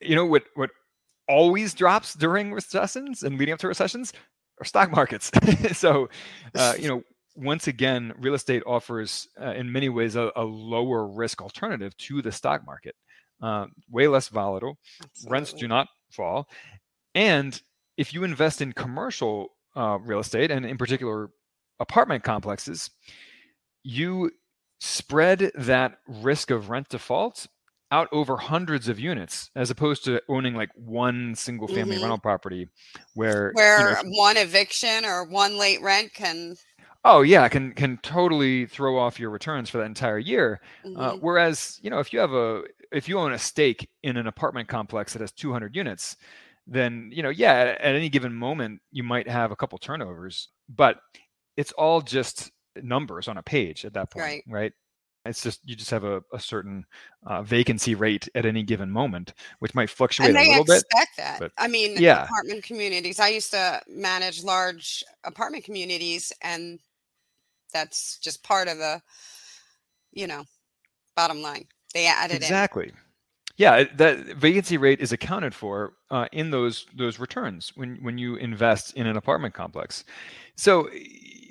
you 0.00 0.14
know 0.14 0.24
what 0.24 0.44
what 0.54 0.70
always 1.28 1.74
drops 1.74 2.14
during 2.14 2.52
recessions 2.52 3.22
and 3.22 3.38
leading 3.38 3.52
up 3.52 3.60
to 3.60 3.68
recessions 3.68 4.12
are 4.60 4.64
stock 4.64 4.90
markets. 4.90 5.30
so, 5.72 6.08
uh, 6.54 6.74
you 6.78 6.88
know, 6.88 7.02
once 7.36 7.68
again, 7.68 8.12
real 8.18 8.34
estate 8.34 8.62
offers, 8.66 9.28
uh, 9.40 9.52
in 9.52 9.70
many 9.70 9.88
ways, 9.88 10.16
a, 10.16 10.32
a, 10.34 10.42
lower 10.42 11.06
risk 11.06 11.40
alternative 11.40 11.96
to 11.96 12.20
the 12.20 12.32
stock 12.32 12.66
market. 12.66 12.96
Uh, 13.40 13.66
way 13.88 14.08
less 14.08 14.28
volatile. 14.28 14.76
Absolutely. 15.04 15.32
Rents 15.32 15.52
do 15.52 15.68
not 15.68 15.86
fall. 16.10 16.48
And 17.14 17.60
if 17.96 18.12
you 18.12 18.24
invest 18.24 18.60
in 18.60 18.72
commercial 18.72 19.50
uh, 19.76 19.98
real 20.00 20.18
estate, 20.18 20.50
and 20.50 20.66
in 20.66 20.76
particular 20.76 21.30
apartment 21.78 22.24
complexes, 22.24 22.90
you 23.84 24.32
spread 24.80 25.52
that 25.54 25.98
risk 26.08 26.50
of 26.50 26.70
rent 26.70 26.88
default 26.88 27.46
out 27.90 28.08
over 28.12 28.36
hundreds 28.36 28.88
of 28.88 29.00
units 29.00 29.50
as 29.56 29.70
opposed 29.70 30.04
to 30.04 30.20
owning 30.28 30.54
like 30.54 30.70
one 30.74 31.34
single 31.34 31.66
family 31.66 31.94
mm-hmm. 31.94 32.02
rental 32.02 32.18
property 32.18 32.68
where 33.14 33.50
where 33.54 33.96
you 34.02 34.04
know, 34.04 34.16
one 34.16 34.36
eviction 34.36 35.04
or 35.04 35.24
one 35.24 35.58
late 35.58 35.80
rent 35.80 36.12
can 36.12 36.54
oh 37.04 37.22
yeah 37.22 37.48
can 37.48 37.72
can 37.72 37.96
totally 37.98 38.66
throw 38.66 38.98
off 38.98 39.18
your 39.18 39.30
returns 39.30 39.70
for 39.70 39.78
that 39.78 39.84
entire 39.84 40.18
year 40.18 40.60
uh, 40.84 40.88
mm-hmm. 40.88 41.00
uh, 41.00 41.12
whereas 41.16 41.78
you 41.82 41.88
know 41.88 41.98
if 41.98 42.12
you 42.12 42.18
have 42.18 42.32
a 42.32 42.62
if 42.92 43.08
you 43.08 43.18
own 43.18 43.32
a 43.32 43.38
stake 43.38 43.88
in 44.02 44.16
an 44.16 44.26
apartment 44.26 44.68
complex 44.68 45.12
that 45.12 45.20
has 45.20 45.32
200 45.32 45.74
units 45.74 46.16
then 46.66 47.10
you 47.12 47.22
know 47.22 47.30
yeah 47.30 47.54
at, 47.54 47.80
at 47.80 47.94
any 47.94 48.10
given 48.10 48.34
moment 48.34 48.80
you 48.92 49.02
might 49.02 49.28
have 49.28 49.50
a 49.50 49.56
couple 49.56 49.78
turnovers 49.78 50.48
but 50.68 51.00
it's 51.56 51.72
all 51.72 52.02
just 52.02 52.50
numbers 52.82 53.28
on 53.28 53.38
a 53.38 53.42
page 53.42 53.84
at 53.84 53.94
that 53.94 54.10
point 54.10 54.22
right, 54.22 54.44
right? 54.46 54.72
It's 55.24 55.42
just 55.42 55.60
you 55.64 55.76
just 55.76 55.90
have 55.90 56.04
a, 56.04 56.22
a 56.32 56.40
certain 56.40 56.86
uh, 57.26 57.42
vacancy 57.42 57.94
rate 57.94 58.28
at 58.34 58.46
any 58.46 58.62
given 58.62 58.90
moment, 58.90 59.34
which 59.58 59.74
might 59.74 59.90
fluctuate 59.90 60.34
a 60.34 60.38
little 60.38 60.64
bit. 60.64 60.82
expect 60.82 61.16
that. 61.18 61.38
But, 61.38 61.52
I 61.58 61.68
mean, 61.68 61.96
yeah. 61.98 62.24
apartment 62.24 62.64
communities. 62.64 63.20
I 63.20 63.28
used 63.28 63.50
to 63.50 63.82
manage 63.88 64.42
large 64.42 65.04
apartment 65.24 65.64
communities, 65.64 66.32
and 66.42 66.78
that's 67.72 68.18
just 68.18 68.42
part 68.42 68.68
of 68.68 68.78
the, 68.78 69.02
you 70.12 70.26
know, 70.26 70.44
bottom 71.14 71.42
line. 71.42 71.66
They 71.92 72.06
added 72.06 72.36
exactly. 72.36 72.86
In. 72.88 72.92
Yeah, 73.56 73.84
that 73.96 74.18
vacancy 74.36 74.76
rate 74.76 75.00
is 75.00 75.10
accounted 75.10 75.52
for 75.52 75.94
uh, 76.10 76.26
in 76.32 76.50
those 76.50 76.86
those 76.96 77.18
returns 77.18 77.72
when 77.74 77.96
when 78.02 78.16
you 78.16 78.36
invest 78.36 78.94
in 78.94 79.06
an 79.06 79.16
apartment 79.16 79.52
complex. 79.52 80.04
So 80.54 80.88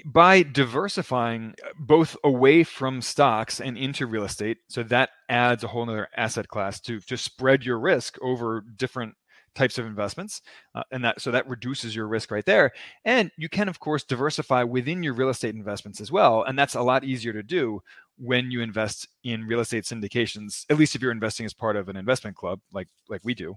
by 0.08 0.42
diversifying 0.42 1.54
uh, 1.66 1.70
both 1.78 2.16
away 2.24 2.64
from 2.64 3.02
stocks 3.02 3.60
and 3.60 3.78
into 3.78 4.06
real 4.08 4.24
estate, 4.24 4.60
so 4.70 4.82
that 4.84 5.10
adds 5.30 5.64
a 5.64 5.68
whole 5.68 5.84
other 5.90 6.08
asset 6.16 6.48
class 6.48 6.80
to 6.82 7.00
to 7.02 7.18
spread 7.18 7.66
your 7.66 7.80
risk 7.80 8.18
over 8.22 8.64
different 8.78 9.16
types 9.54 9.78
of 9.78 9.86
investments 9.86 10.42
uh, 10.76 10.84
and 10.92 11.04
that 11.04 11.20
so 11.20 11.32
that 11.32 11.48
reduces 11.50 11.96
your 11.96 12.08
risk 12.08 12.32
right 12.32 12.46
there. 12.46 12.72
And 13.06 13.32
you 13.38 13.50
can 13.50 13.68
of 13.68 13.80
course 13.80 14.04
diversify 14.04 14.64
within 14.64 15.04
your 15.04 15.14
real 15.14 15.30
estate 15.30 15.56
investments 15.56 16.00
as 16.00 16.12
well 16.12 16.44
and 16.44 16.58
that's 16.58 16.76
a 16.76 16.82
lot 16.82 17.04
easier 17.04 17.34
to 17.34 17.44
do 17.44 17.82
when 18.18 18.50
you 18.50 18.62
invest 18.62 19.08
in 19.24 19.46
real 19.46 19.60
estate 19.60 19.84
syndications 19.84 20.66
at 20.70 20.78
least 20.78 20.96
if 20.96 21.02
you're 21.02 21.12
investing 21.12 21.46
as 21.46 21.54
part 21.54 21.76
of 21.76 21.90
an 21.90 21.96
investment 21.98 22.36
club 22.36 22.60
like 22.72 22.88
like 23.10 23.22
we 23.24 23.34
do 23.34 23.56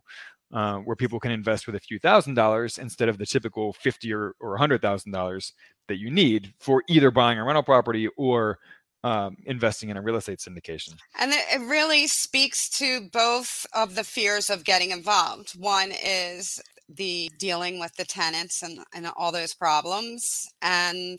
uh, 0.52 0.78
where 0.78 0.96
people 0.96 1.20
can 1.20 1.30
invest 1.30 1.66
with 1.66 1.76
a 1.76 1.80
few 1.80 1.98
thousand 1.98 2.34
dollars 2.34 2.78
instead 2.78 3.08
of 3.08 3.18
the 3.18 3.26
typical 3.26 3.72
50 3.72 4.12
or, 4.12 4.34
or 4.40 4.58
$100000 4.58 5.52
that 5.88 5.98
you 5.98 6.10
need 6.10 6.52
for 6.58 6.82
either 6.88 7.10
buying 7.10 7.38
a 7.38 7.44
rental 7.44 7.62
property 7.62 8.08
or 8.16 8.58
um, 9.02 9.36
investing 9.46 9.88
in 9.88 9.96
a 9.96 10.02
real 10.02 10.16
estate 10.16 10.40
syndication. 10.40 10.94
And 11.18 11.32
it 11.32 11.60
really 11.60 12.06
speaks 12.06 12.68
to 12.78 13.08
both 13.12 13.66
of 13.72 13.94
the 13.94 14.04
fears 14.04 14.50
of 14.50 14.64
getting 14.64 14.90
involved. 14.90 15.52
One 15.58 15.92
is 16.04 16.60
the 16.96 17.30
dealing 17.38 17.78
with 17.78 17.94
the 17.96 18.04
tenants 18.04 18.62
and, 18.62 18.80
and 18.94 19.06
all 19.16 19.32
those 19.32 19.54
problems 19.54 20.48
and 20.62 21.18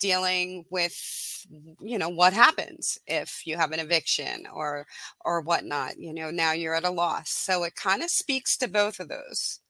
dealing 0.00 0.64
with 0.70 0.94
you 1.80 1.98
know 1.98 2.08
what 2.08 2.32
happens 2.32 2.98
if 3.06 3.42
you 3.44 3.56
have 3.56 3.72
an 3.72 3.80
eviction 3.80 4.44
or 4.52 4.86
or 5.24 5.40
whatnot 5.40 5.98
you 5.98 6.12
know 6.12 6.30
now 6.30 6.52
you're 6.52 6.74
at 6.74 6.84
a 6.84 6.90
loss. 6.90 7.30
So 7.30 7.64
it 7.64 7.74
kind 7.74 8.02
of 8.02 8.10
speaks 8.10 8.56
to 8.58 8.68
both 8.68 9.00
of 9.00 9.08
those 9.08 9.60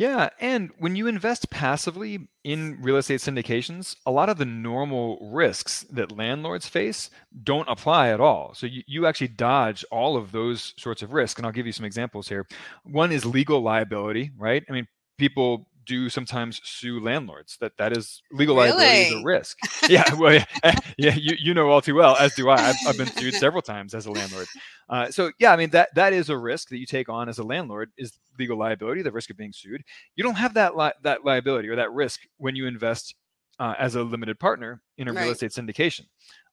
yeah, 0.00 0.30
and 0.40 0.70
when 0.78 0.96
you 0.96 1.08
invest 1.08 1.50
passively 1.50 2.30
in 2.42 2.78
real 2.80 2.96
estate 2.96 3.20
syndications, 3.20 3.96
a 4.06 4.10
lot 4.10 4.30
of 4.30 4.38
the 4.38 4.46
normal 4.46 5.18
risks 5.30 5.82
that 5.90 6.16
landlords 6.16 6.66
face 6.66 7.10
don't 7.44 7.68
apply 7.68 8.08
at 8.08 8.18
all. 8.18 8.54
So 8.54 8.66
you, 8.66 8.82
you 8.86 9.04
actually 9.04 9.28
dodge 9.28 9.84
all 9.90 10.16
of 10.16 10.32
those 10.32 10.72
sorts 10.78 11.02
of 11.02 11.12
risks. 11.12 11.38
And 11.38 11.44
I'll 11.44 11.52
give 11.52 11.66
you 11.66 11.72
some 11.72 11.84
examples 11.84 12.30
here. 12.30 12.46
One 12.84 13.12
is 13.12 13.26
legal 13.26 13.60
liability, 13.60 14.30
right? 14.38 14.64
I 14.70 14.72
mean, 14.72 14.88
people 15.18 15.68
do 15.90 16.08
sometimes 16.08 16.60
sue 16.62 17.00
landlords. 17.00 17.56
That 17.60 17.76
that 17.78 17.96
is 17.96 18.22
legal 18.30 18.54
really? 18.54 18.70
liability 18.70 19.02
is 19.02 19.12
a 19.12 19.24
risk. 19.24 19.58
yeah, 19.88 20.14
well, 20.14 20.34
yeah, 20.34 20.44
eh, 20.62 20.80
yeah, 20.96 21.14
you 21.16 21.36
you 21.36 21.52
know 21.52 21.68
all 21.68 21.82
too 21.82 21.96
well, 21.96 22.16
as 22.16 22.32
do 22.36 22.48
I. 22.48 22.70
I've, 22.70 22.76
I've 22.86 22.96
been 22.96 23.08
sued 23.08 23.34
several 23.40 23.60
times 23.60 23.92
as 23.92 24.06
a 24.06 24.12
landlord. 24.12 24.46
Uh, 24.88 25.10
so 25.10 25.32
yeah, 25.40 25.52
I 25.52 25.56
mean 25.56 25.70
that 25.70 25.92
that 25.96 26.12
is 26.12 26.30
a 26.30 26.38
risk 26.38 26.68
that 26.68 26.78
you 26.78 26.86
take 26.86 27.08
on 27.08 27.28
as 27.28 27.40
a 27.40 27.42
landlord 27.42 27.90
is 27.98 28.12
legal 28.38 28.56
liability, 28.56 29.02
the 29.02 29.10
risk 29.10 29.30
of 29.30 29.36
being 29.36 29.52
sued. 29.52 29.82
You 30.14 30.22
don't 30.22 30.36
have 30.36 30.54
that 30.54 30.76
li- 30.76 30.92
that 31.02 31.24
liability 31.24 31.68
or 31.68 31.76
that 31.76 31.92
risk 31.92 32.20
when 32.36 32.54
you 32.54 32.66
invest 32.68 33.16
uh, 33.58 33.74
as 33.76 33.96
a 33.96 34.02
limited 34.04 34.38
partner 34.38 34.80
in 34.96 35.08
a 35.08 35.12
right. 35.12 35.22
real 35.22 35.32
estate 35.32 35.50
syndication. 35.50 36.06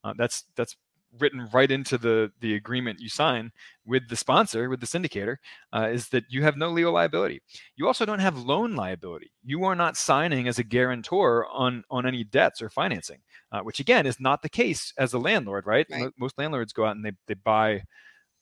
Uh, 0.03 0.13
that's 0.17 0.45
that's 0.55 0.75
written 1.19 1.49
right 1.53 1.71
into 1.71 1.97
the 1.97 2.31
the 2.41 2.55
agreement 2.55 2.99
you 2.99 3.09
sign 3.09 3.51
with 3.85 4.09
the 4.09 4.15
sponsor 4.15 4.69
with 4.69 4.79
the 4.81 4.85
syndicator 4.85 5.37
uh, 5.73 5.87
is 5.91 6.09
that 6.09 6.25
you 6.29 6.43
have 6.43 6.57
no 6.57 6.69
legal 6.69 6.93
liability. 6.93 7.41
You 7.75 7.87
also 7.87 8.05
don't 8.05 8.19
have 8.19 8.37
loan 8.37 8.75
liability. 8.75 9.31
You 9.43 9.63
are 9.65 9.75
not 9.75 9.97
signing 9.97 10.47
as 10.47 10.59
a 10.59 10.63
guarantor 10.63 11.47
on 11.47 11.83
on 11.89 12.05
any 12.05 12.23
debts 12.23 12.61
or 12.61 12.69
financing 12.69 13.19
uh, 13.51 13.61
which 13.61 13.79
again 13.79 14.05
is 14.05 14.19
not 14.19 14.41
the 14.41 14.49
case 14.49 14.93
as 14.97 15.13
a 15.13 15.19
landlord 15.19 15.65
right, 15.65 15.87
right. 15.91 16.11
most 16.17 16.37
landlords 16.37 16.73
go 16.73 16.85
out 16.85 16.95
and 16.95 17.05
they, 17.05 17.11
they 17.27 17.33
buy 17.33 17.81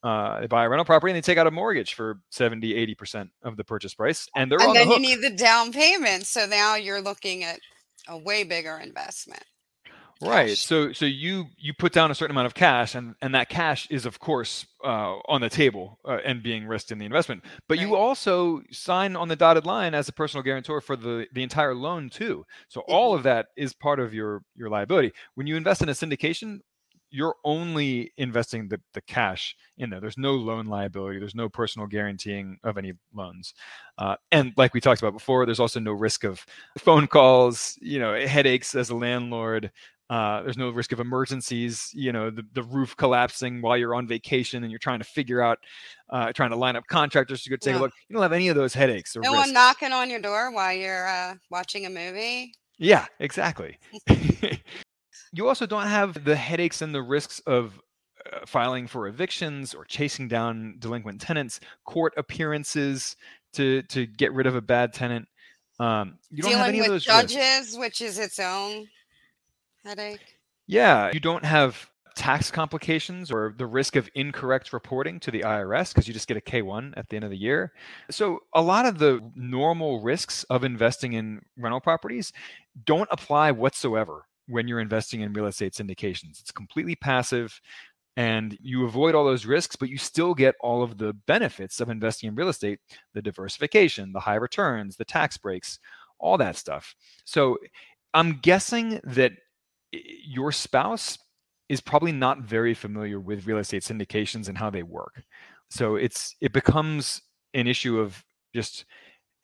uh, 0.03 0.41
they 0.41 0.47
buy 0.47 0.63
a 0.63 0.69
rental 0.69 0.85
property 0.85 1.11
and 1.11 1.17
they 1.17 1.21
take 1.21 1.37
out 1.37 1.47
a 1.47 1.51
mortgage 1.51 1.93
for 1.93 2.19
70 2.29 2.73
80% 2.95 3.29
of 3.43 3.57
the 3.57 3.63
purchase 3.63 3.93
price 3.93 4.27
and 4.35 4.51
they're 4.51 4.61
and 4.61 4.75
then 4.75 4.87
the 4.87 4.95
you 4.95 4.99
need 4.99 5.21
the 5.21 5.31
down 5.31 5.71
payment 5.71 6.25
so 6.25 6.45
now 6.45 6.75
you're 6.75 7.01
looking 7.01 7.43
at 7.43 7.59
a 8.07 8.17
way 8.17 8.43
bigger 8.43 8.77
investment 8.77 9.43
right 10.21 10.57
so 10.57 10.93
so 10.93 11.05
you 11.05 11.45
you 11.57 11.73
put 11.73 11.91
down 11.91 12.09
a 12.09 12.15
certain 12.15 12.33
amount 12.33 12.45
of 12.45 12.53
cash 12.53 12.95
and 12.95 13.15
and 13.21 13.35
that 13.35 13.49
cash 13.49 13.87
is 13.89 14.05
of 14.05 14.19
course 14.19 14.65
uh, 14.83 15.17
on 15.27 15.41
the 15.41 15.49
table 15.49 15.99
uh, 16.05 16.19
and 16.23 16.43
being 16.43 16.67
risked 16.67 16.91
in 16.91 16.97
the 16.97 17.05
investment 17.05 17.43
but 17.67 17.77
right. 17.77 17.87
you 17.87 17.95
also 17.95 18.61
sign 18.71 19.15
on 19.15 19.27
the 19.27 19.35
dotted 19.35 19.65
line 19.65 19.93
as 19.93 20.07
a 20.07 20.13
personal 20.13 20.43
guarantor 20.43 20.79
for 20.79 20.95
the 20.95 21.27
the 21.33 21.43
entire 21.43 21.75
loan 21.75 22.09
too 22.09 22.45
so 22.69 22.81
mm-hmm. 22.81 22.93
all 22.93 23.13
of 23.13 23.23
that 23.23 23.47
is 23.57 23.73
part 23.73 23.99
of 23.99 24.13
your 24.13 24.43
your 24.55 24.69
liability 24.69 25.11
when 25.35 25.47
you 25.47 25.55
invest 25.55 25.81
in 25.81 25.89
a 25.89 25.93
syndication 25.93 26.59
you're 27.15 27.35
only 27.45 28.11
investing 28.17 28.67
the, 28.67 28.81
the 28.93 28.99
cash 28.99 29.55
in 29.77 29.89
there. 29.89 30.01
There's 30.01 30.17
no 30.17 30.33
loan 30.33 30.65
liability. 30.65 31.17
There's 31.17 31.33
no 31.33 31.47
personal 31.47 31.87
guaranteeing 31.87 32.57
of 32.61 32.77
any 32.77 32.91
loans. 33.13 33.53
Uh, 33.97 34.17
and 34.33 34.51
like 34.57 34.73
we 34.73 34.81
talked 34.81 35.01
about 35.01 35.13
before, 35.13 35.45
there's 35.45 35.61
also 35.61 35.79
no 35.79 35.93
risk 35.93 36.25
of 36.25 36.45
phone 36.77 37.07
calls, 37.07 37.77
you 37.81 37.99
know, 37.99 38.19
headaches 38.27 38.75
as 38.75 38.89
a 38.89 38.95
landlord, 38.95 39.71
uh, 40.09 40.43
there's 40.43 40.57
no 40.57 40.69
risk 40.69 40.91
of 40.91 40.99
emergencies, 40.99 41.89
you 41.93 42.11
know, 42.11 42.29
the, 42.29 42.43
the 42.53 42.63
roof 42.63 42.95
collapsing 42.95 43.61
while 43.61 43.75
you're 43.75 43.95
on 43.95 44.07
vacation 44.07 44.63
and 44.63 44.71
you're 44.71 44.79
trying 44.79 44.99
to 44.99 45.05
figure 45.05 45.41
out, 45.41 45.57
uh, 46.11 46.31
trying 46.31 46.51
to 46.51 46.55
line 46.55 46.75
up 46.75 46.85
contractors 46.87 47.41
to 47.43 47.49
go 47.49 47.55
take 47.55 47.73
yeah. 47.73 47.79
a 47.79 47.81
look. 47.81 47.91
You 48.07 48.13
don't 48.13 48.21
have 48.21 48.33
any 48.33 48.49
of 48.49 48.55
those 48.55 48.73
headaches. 48.73 49.15
Or 49.15 49.21
no 49.21 49.31
risks. 49.31 49.47
one 49.47 49.53
knocking 49.53 49.91
on 49.91 50.09
your 50.09 50.19
door 50.19 50.51
while 50.51 50.73
you're 50.73 51.07
uh, 51.07 51.35
watching 51.49 51.87
a 51.87 51.89
movie. 51.89 52.53
Yeah, 52.77 53.05
exactly. 53.19 53.79
you 55.33 55.47
also 55.47 55.65
don't 55.65 55.87
have 55.87 56.23
the 56.23 56.35
headaches 56.35 56.81
and 56.81 56.93
the 56.93 57.01
risks 57.01 57.39
of 57.47 57.79
uh, 58.31 58.45
filing 58.45 58.85
for 58.85 59.07
evictions 59.07 59.73
or 59.73 59.85
chasing 59.85 60.27
down 60.27 60.75
delinquent 60.79 61.19
tenants, 61.19 61.59
court 61.85 62.13
appearances 62.17 63.15
to 63.53 63.81
to 63.83 64.05
get 64.05 64.33
rid 64.33 64.45
of 64.45 64.55
a 64.55 64.61
bad 64.61 64.93
tenant. 64.93 65.27
Um, 65.79 66.19
you 66.29 66.41
don't 66.41 66.51
Dealing 66.51 66.65
have 66.65 66.69
any 66.69 66.79
of 66.79 66.87
those 66.87 67.03
judges, 67.03 67.35
risks. 67.35 67.77
which 67.77 68.01
is 68.01 68.19
its 68.19 68.39
own 68.39 68.87
headache? 69.85 70.39
Yeah, 70.67 71.11
you 71.13 71.19
don't 71.19 71.45
have 71.45 71.89
tax 72.15 72.49
complications 72.49 73.29
or 73.29 73.53
the 73.57 73.65
risk 73.65 73.95
of 73.97 74.09
incorrect 74.15 74.71
reporting 74.73 75.19
to 75.19 75.31
the 75.31 75.41
IRS 75.41 75.93
because 75.93 76.07
you 76.07 76.13
just 76.13 76.27
get 76.27 76.37
a 76.37 76.41
K1 76.41 76.93
at 76.97 77.09
the 77.09 77.17
end 77.17 77.25
of 77.25 77.31
the 77.31 77.37
year. 77.37 77.73
So, 78.09 78.39
a 78.53 78.61
lot 78.61 78.85
of 78.85 78.97
the 78.97 79.21
normal 79.35 80.01
risks 80.01 80.43
of 80.45 80.63
investing 80.63 81.13
in 81.13 81.41
rental 81.57 81.81
properties 81.81 82.31
don't 82.85 83.09
apply 83.11 83.51
whatsoever 83.51 84.25
when 84.47 84.67
you're 84.67 84.79
investing 84.79 85.21
in 85.21 85.33
real 85.33 85.47
estate 85.47 85.73
syndications. 85.73 86.39
It's 86.39 86.51
completely 86.51 86.95
passive 86.95 87.59
and 88.17 88.57
you 88.61 88.85
avoid 88.85 89.13
all 89.13 89.25
those 89.25 89.45
risks, 89.45 89.75
but 89.75 89.89
you 89.89 89.97
still 89.97 90.33
get 90.33 90.55
all 90.61 90.81
of 90.83 90.97
the 90.97 91.11
benefits 91.27 91.81
of 91.81 91.89
investing 91.89 92.29
in 92.29 92.35
real 92.35 92.47
estate 92.47 92.79
the 93.13 93.21
diversification, 93.21 94.13
the 94.13 94.21
high 94.21 94.35
returns, 94.35 94.95
the 94.95 95.05
tax 95.05 95.37
breaks, 95.37 95.79
all 96.19 96.37
that 96.37 96.55
stuff. 96.55 96.95
So, 97.25 97.57
I'm 98.13 98.37
guessing 98.37 99.01
that 99.03 99.33
your 100.25 100.51
spouse 100.51 101.17
is 101.69 101.81
probably 101.81 102.11
not 102.11 102.41
very 102.41 102.73
familiar 102.73 103.19
with 103.19 103.47
real 103.47 103.57
estate 103.57 103.83
syndications 103.83 104.47
and 104.47 104.57
how 104.57 104.69
they 104.69 104.83
work. 104.83 105.23
So 105.69 105.95
it's 105.95 106.35
it 106.41 106.53
becomes 106.53 107.21
an 107.53 107.67
issue 107.67 107.99
of 107.99 108.23
just 108.53 108.85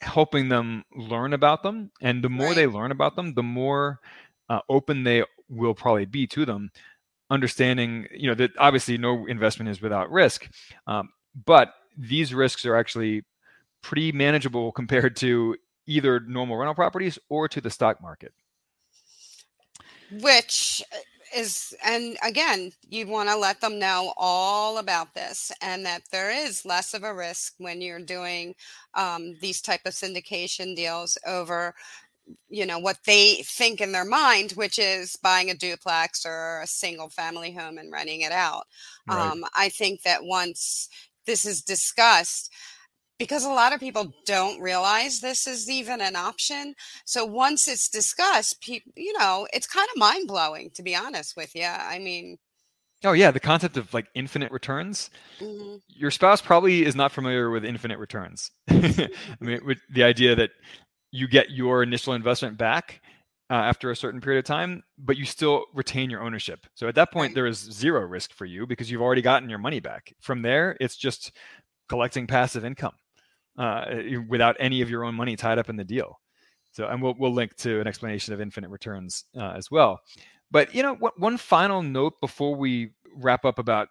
helping 0.01 0.49
them 0.49 0.83
learn 0.95 1.33
about 1.33 1.63
them. 1.63 1.91
And 2.01 2.23
the 2.23 2.29
more 2.29 2.47
right. 2.47 2.55
they 2.55 2.67
learn 2.67 2.91
about 2.91 3.15
them, 3.15 3.33
the 3.33 3.43
more 3.43 3.99
uh, 4.49 4.59
open 4.69 5.03
they 5.03 5.23
will 5.49 5.73
probably 5.73 6.05
be 6.05 6.27
to 6.27 6.45
them. 6.45 6.71
Understanding, 7.29 8.07
you 8.13 8.27
know, 8.27 8.35
that 8.35 8.51
obviously 8.57 8.97
no 8.97 9.25
investment 9.27 9.69
is 9.69 9.81
without 9.81 10.11
risk, 10.11 10.49
um, 10.87 11.09
but 11.45 11.73
these 11.97 12.33
risks 12.33 12.65
are 12.65 12.75
actually 12.75 13.23
pretty 13.81 14.11
manageable 14.11 14.71
compared 14.71 15.15
to 15.17 15.55
either 15.87 16.19
normal 16.21 16.57
rental 16.57 16.75
properties 16.75 17.17
or 17.29 17.47
to 17.47 17.61
the 17.61 17.69
stock 17.69 18.01
market. 18.01 18.33
Which 20.19 20.83
uh, 20.91 20.97
is, 21.35 21.73
and 21.83 22.17
again, 22.23 22.71
you 22.89 23.07
want 23.07 23.29
to 23.29 23.37
let 23.37 23.61
them 23.61 23.79
know 23.79 24.13
all 24.17 24.77
about 24.77 25.13
this 25.13 25.51
and 25.61 25.85
that 25.85 26.01
there 26.11 26.29
is 26.29 26.65
less 26.65 26.93
of 26.93 27.03
a 27.03 27.13
risk 27.13 27.53
when 27.57 27.81
you're 27.81 27.99
doing 27.99 28.55
um, 28.95 29.35
these 29.39 29.61
type 29.61 29.81
of 29.85 29.93
syndication 29.93 30.75
deals 30.75 31.17
over 31.25 31.73
you 32.49 32.65
know 32.65 32.79
what 32.79 32.97
they 33.05 33.43
think 33.43 33.81
in 33.81 33.91
their 33.91 34.05
mind 34.05 34.51
which 34.51 34.79
is 34.79 35.17
buying 35.17 35.49
a 35.49 35.55
duplex 35.55 36.25
or 36.25 36.61
a 36.61 36.67
single 36.67 37.09
family 37.09 37.51
home 37.51 37.77
and 37.77 37.91
renting 37.91 38.21
it 38.21 38.31
out 38.31 38.63
right. 39.07 39.31
um, 39.31 39.43
i 39.55 39.67
think 39.69 40.01
that 40.03 40.23
once 40.23 40.87
this 41.25 41.45
is 41.45 41.61
discussed 41.61 42.51
because 43.21 43.45
a 43.45 43.49
lot 43.49 43.71
of 43.71 43.79
people 43.79 44.11
don't 44.25 44.59
realize 44.59 45.19
this 45.19 45.45
is 45.45 45.69
even 45.69 46.01
an 46.01 46.15
option. 46.15 46.73
So 47.05 47.23
once 47.23 47.67
it's 47.67 47.87
discussed, 47.87 48.61
people, 48.61 48.91
you 48.95 49.13
know, 49.19 49.47
it's 49.53 49.67
kind 49.67 49.87
of 49.93 49.99
mind 49.99 50.27
blowing 50.27 50.71
to 50.73 50.81
be 50.81 50.95
honest 50.95 51.37
with 51.37 51.53
you. 51.53 51.65
I 51.65 51.99
mean, 51.99 52.39
Oh 53.03 53.13
yeah, 53.13 53.31
the 53.31 53.39
concept 53.39 53.77
of 53.77 53.93
like 53.93 54.07
infinite 54.15 54.51
returns. 54.51 55.11
Mm-hmm. 55.39 55.77
Your 55.87 56.11
spouse 56.11 56.41
probably 56.41 56.83
is 56.83 56.95
not 56.95 57.11
familiar 57.11 57.49
with 57.51 57.65
infinite 57.65 57.99
returns. 57.99 58.51
I 58.69 59.09
mean, 59.39 59.59
with 59.65 59.79
the 59.91 60.03
idea 60.03 60.35
that 60.35 60.51
you 61.11 61.27
get 61.27 61.51
your 61.51 61.83
initial 61.83 62.13
investment 62.13 62.57
back 62.57 63.01
uh, 63.49 63.53
after 63.53 63.89
a 63.89 63.95
certain 63.95 64.21
period 64.21 64.39
of 64.39 64.45
time, 64.45 64.83
but 64.99 65.17
you 65.17 65.25
still 65.25 65.65
retain 65.73 66.09
your 66.09 66.21
ownership. 66.21 66.65
So 66.75 66.87
at 66.87 66.95
that 66.95 67.11
point, 67.11 67.29
right. 67.29 67.35
there 67.35 67.47
is 67.47 67.57
zero 67.57 68.01
risk 68.01 68.33
for 68.33 68.45
you 68.45 68.67
because 68.67 68.91
you've 68.91 69.01
already 69.01 69.23
gotten 69.23 69.49
your 69.49 69.59
money 69.59 69.79
back. 69.79 70.13
From 70.21 70.43
there, 70.43 70.77
it's 70.79 70.95
just 70.95 71.31
collecting 71.89 72.27
passive 72.27 72.63
income 72.63 72.93
uh, 73.57 73.85
without 74.27 74.55
any 74.59 74.81
of 74.81 74.89
your 74.89 75.03
own 75.03 75.15
money 75.15 75.35
tied 75.35 75.59
up 75.59 75.69
in 75.69 75.75
the 75.75 75.83
deal. 75.83 76.19
So, 76.71 76.87
and 76.87 77.01
we'll 77.01 77.15
we'll 77.17 77.33
link 77.33 77.55
to 77.57 77.81
an 77.81 77.87
explanation 77.87 78.33
of 78.33 78.41
infinite 78.41 78.69
returns 78.69 79.25
uh, 79.37 79.53
as 79.55 79.69
well. 79.69 79.99
But 80.51 80.73
you 80.73 80.83
know, 80.83 80.95
what, 80.95 81.19
one 81.19 81.37
final 81.37 81.81
note 81.81 82.13
before 82.21 82.55
we 82.55 82.91
wrap 83.15 83.45
up 83.45 83.59
about 83.59 83.89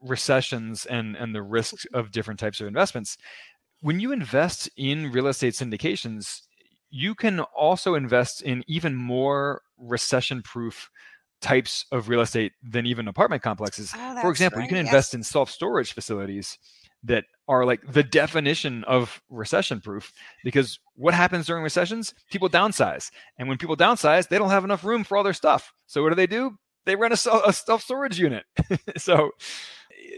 recessions 0.00 0.86
and 0.86 1.16
and 1.16 1.34
the 1.34 1.42
risks 1.42 1.86
of 1.94 2.10
different 2.10 2.40
types 2.40 2.60
of 2.60 2.66
investments. 2.66 3.16
When 3.80 4.00
you 4.00 4.10
invest 4.10 4.70
in 4.76 5.12
real 5.12 5.26
estate 5.28 5.54
syndications, 5.54 6.40
you 6.90 7.14
can 7.14 7.40
also 7.40 7.94
invest 7.94 8.42
in 8.42 8.64
even 8.66 8.94
more 8.94 9.62
recession-proof 9.78 10.90
types 11.42 11.84
of 11.92 12.08
real 12.08 12.22
estate 12.22 12.52
than 12.62 12.86
even 12.86 13.06
apartment 13.06 13.42
complexes. 13.42 13.92
Oh, 13.94 14.20
For 14.22 14.30
example, 14.30 14.58
right. 14.58 14.64
you 14.64 14.68
can 14.68 14.78
invest 14.78 15.10
yes. 15.10 15.14
in 15.14 15.22
self-storage 15.22 15.92
facilities 15.92 16.58
that 17.06 17.24
are 17.48 17.64
like 17.64 17.80
the 17.92 18.02
definition 18.02 18.84
of 18.84 19.22
recession 19.30 19.80
proof 19.80 20.12
because 20.44 20.78
what 20.94 21.14
happens 21.14 21.46
during 21.46 21.62
recessions? 21.62 22.14
People 22.30 22.48
downsize 22.48 23.10
and 23.38 23.48
when 23.48 23.58
people 23.58 23.76
downsize 23.76 24.28
they 24.28 24.38
don't 24.38 24.50
have 24.50 24.64
enough 24.64 24.84
room 24.84 25.04
for 25.04 25.16
all 25.16 25.24
their 25.24 25.32
stuff. 25.32 25.72
So 25.86 26.02
what 26.02 26.10
do 26.10 26.16
they 26.16 26.26
do? 26.26 26.58
They 26.84 26.96
rent 26.96 27.14
a, 27.14 27.48
a 27.48 27.52
storage 27.52 28.18
unit. 28.18 28.44
So 28.96 29.30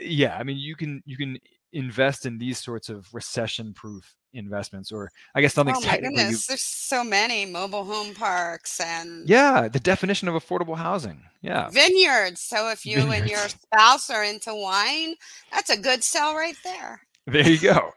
yeah 0.00 0.36
i 0.36 0.42
mean 0.42 0.56
you 0.56 0.76
can 0.76 1.02
you 1.06 1.16
can 1.16 1.38
invest 1.72 2.26
in 2.26 2.38
these 2.38 2.58
sorts 2.58 2.88
of 2.88 3.12
recession 3.12 3.72
proof 3.74 4.14
investments 4.34 4.92
or 4.92 5.10
i 5.34 5.40
guess 5.40 5.54
something 5.54 5.74
oh 5.76 5.80
my 5.80 5.98
goodness 5.98 6.46
there's 6.46 6.62
so 6.62 7.02
many 7.02 7.46
mobile 7.46 7.84
home 7.84 8.14
parks 8.14 8.78
and 8.80 9.28
yeah 9.28 9.68
the 9.68 9.80
definition 9.80 10.28
of 10.28 10.34
affordable 10.34 10.76
housing 10.76 11.22
yeah. 11.40 11.70
Vineyards 11.70 12.40
so 12.40 12.68
if 12.68 12.84
you 12.84 12.96
vineyards. 12.96 13.20
and 13.20 13.30
your 13.30 13.48
spouse 13.48 14.10
are 14.10 14.24
into 14.24 14.54
wine 14.54 15.14
that's 15.52 15.70
a 15.70 15.76
good 15.76 16.02
sell 16.02 16.34
right 16.34 16.56
there. 16.64 17.00
There 17.26 17.48
you 17.48 17.58
go. 17.58 17.92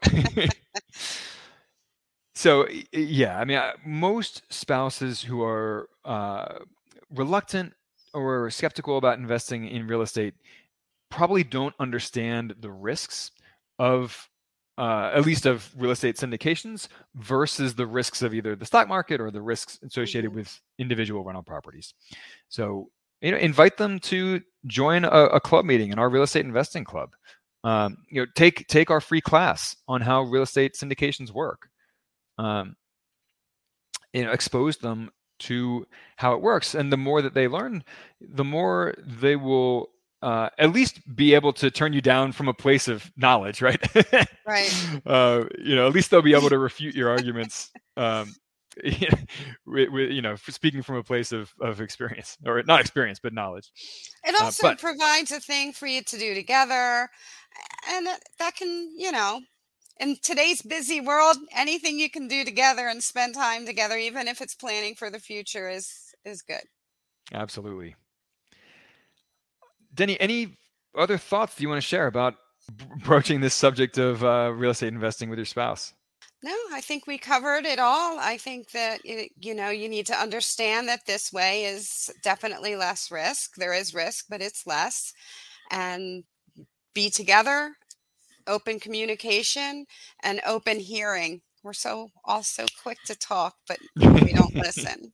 So 2.33 2.67
yeah 2.91 3.37
i 3.39 3.45
mean 3.45 3.61
most 3.85 4.41
spouses 4.51 5.21
who 5.21 5.43
are 5.43 5.89
uh, 6.05 6.59
reluctant 7.13 7.73
or 8.13 8.49
skeptical 8.49 8.97
about 8.97 9.19
investing 9.19 9.67
in 9.67 9.85
real 9.85 10.01
estate 10.01 10.33
probably 11.11 11.43
don't 11.43 11.75
understand 11.79 12.55
the 12.59 12.71
risks 12.71 13.31
of 13.79 14.29
uh, 14.77 15.11
at 15.13 15.25
least 15.25 15.45
of 15.45 15.69
real 15.77 15.91
estate 15.91 16.15
syndications 16.15 16.87
versus 17.15 17.75
the 17.75 17.85
risks 17.85 18.21
of 18.21 18.33
either 18.33 18.55
the 18.55 18.65
stock 18.65 18.87
market 18.87 19.21
or 19.21 19.29
the 19.29 19.41
risks 19.41 19.79
associated 19.83 20.31
mm-hmm. 20.31 20.39
with 20.39 20.61
individual 20.79 21.23
rental 21.23 21.43
properties. 21.43 21.93
So, 22.49 22.89
you 23.21 23.31
know, 23.31 23.37
invite 23.37 23.77
them 23.77 23.99
to 23.99 24.41
join 24.65 25.05
a, 25.05 25.09
a 25.09 25.39
club 25.39 25.65
meeting 25.65 25.91
in 25.91 25.99
our 25.99 26.09
real 26.09 26.23
estate 26.23 26.45
investing 26.45 26.83
club. 26.83 27.11
Um, 27.63 27.97
you 28.09 28.21
know, 28.21 28.27
take 28.35 28.67
take 28.67 28.89
our 28.89 29.01
free 29.01 29.21
class 29.21 29.75
on 29.87 30.01
how 30.01 30.23
real 30.23 30.41
estate 30.41 30.73
syndications 30.73 31.31
work. 31.31 31.69
Um, 32.39 32.75
you 34.13 34.25
know, 34.25 34.31
expose 34.31 34.77
them 34.77 35.11
to 35.41 35.85
how 36.15 36.33
it 36.33 36.41
works, 36.41 36.73
and 36.73 36.91
the 36.91 36.97
more 36.97 37.21
that 37.21 37.35
they 37.35 37.47
learn, 37.47 37.83
the 38.19 38.43
more 38.43 38.95
they 39.05 39.35
will 39.35 39.91
uh, 40.21 40.49
at 40.57 40.71
least 40.71 40.99
be 41.15 41.33
able 41.33 41.53
to 41.53 41.71
turn 41.71 41.93
you 41.93 42.01
down 42.01 42.31
from 42.31 42.47
a 42.47 42.53
place 42.53 42.87
of 42.87 43.11
knowledge, 43.17 43.61
right? 43.61 43.81
right. 44.47 44.99
Uh, 45.05 45.45
you 45.59 45.75
know, 45.75 45.87
at 45.87 45.93
least 45.93 46.11
they'll 46.11 46.21
be 46.21 46.35
able 46.35 46.49
to 46.49 46.59
refute 46.69 46.95
your 46.95 47.09
arguments. 47.09 47.71
Um, 47.97 48.35
with, 49.65 49.89
with, 49.89 50.11
you 50.11 50.21
know, 50.21 50.35
speaking 50.35 50.81
from 50.81 50.95
a 50.95 51.03
place 51.03 51.31
of, 51.31 51.53
of 51.59 51.81
experience 51.81 52.37
or 52.45 52.63
not 52.63 52.79
experience, 52.79 53.19
but 53.21 53.33
knowledge. 53.33 53.69
It 54.23 54.39
uh, 54.39 54.45
also 54.45 54.67
uh, 54.67 54.71
but, 54.71 54.79
provides 54.79 55.31
a 55.31 55.39
thing 55.39 55.73
for 55.73 55.87
you 55.87 56.01
to 56.03 56.17
do 56.17 56.33
together. 56.33 57.09
And 57.89 58.07
that 58.39 58.55
can, 58.55 58.93
you 58.97 59.11
know, 59.11 59.41
in 59.99 60.17
today's 60.21 60.61
busy 60.61 61.01
world, 61.01 61.37
anything 61.55 61.99
you 61.99 62.09
can 62.09 62.27
do 62.27 62.45
together 62.45 62.87
and 62.87 63.03
spend 63.03 63.35
time 63.35 63.65
together, 63.65 63.97
even 63.97 64.27
if 64.27 64.41
it's 64.41 64.55
planning 64.55 64.95
for 64.95 65.09
the 65.09 65.19
future 65.19 65.69
is, 65.69 66.13
is 66.23 66.41
good. 66.41 66.63
Absolutely. 67.33 67.95
Deni, 69.95 70.17
any 70.19 70.57
other 70.97 71.17
thoughts 71.17 71.59
you 71.59 71.69
want 71.69 71.81
to 71.81 71.87
share 71.87 72.07
about 72.07 72.35
broaching 73.03 73.41
this 73.41 73.53
subject 73.53 73.97
of 73.97 74.23
uh, 74.23 74.51
real 74.55 74.71
estate 74.71 74.93
investing 74.93 75.29
with 75.29 75.39
your 75.39 75.45
spouse? 75.45 75.93
No, 76.43 76.55
I 76.71 76.81
think 76.81 77.05
we 77.05 77.17
covered 77.17 77.65
it 77.65 77.77
all. 77.77 78.17
I 78.19 78.37
think 78.37 78.71
that 78.71 79.01
you 79.05 79.53
know 79.53 79.69
you 79.69 79.87
need 79.87 80.07
to 80.07 80.15
understand 80.15 80.87
that 80.87 81.05
this 81.05 81.31
way 81.31 81.65
is 81.65 82.09
definitely 82.23 82.75
less 82.75 83.11
risk. 83.11 83.55
There 83.57 83.73
is 83.73 83.93
risk, 83.93 84.25
but 84.27 84.41
it's 84.41 84.65
less, 84.65 85.13
and 85.69 86.23
be 86.95 87.11
together, 87.11 87.73
open 88.47 88.79
communication, 88.79 89.85
and 90.23 90.41
open 90.47 90.79
hearing. 90.79 91.41
We're 91.63 91.73
so 91.73 92.09
all 92.25 92.41
so 92.41 92.65
quick 92.81 92.97
to 93.05 93.15
talk, 93.15 93.55
but 93.67 93.77
we 93.95 94.33
don't 94.33 94.55
listen. 94.55 95.13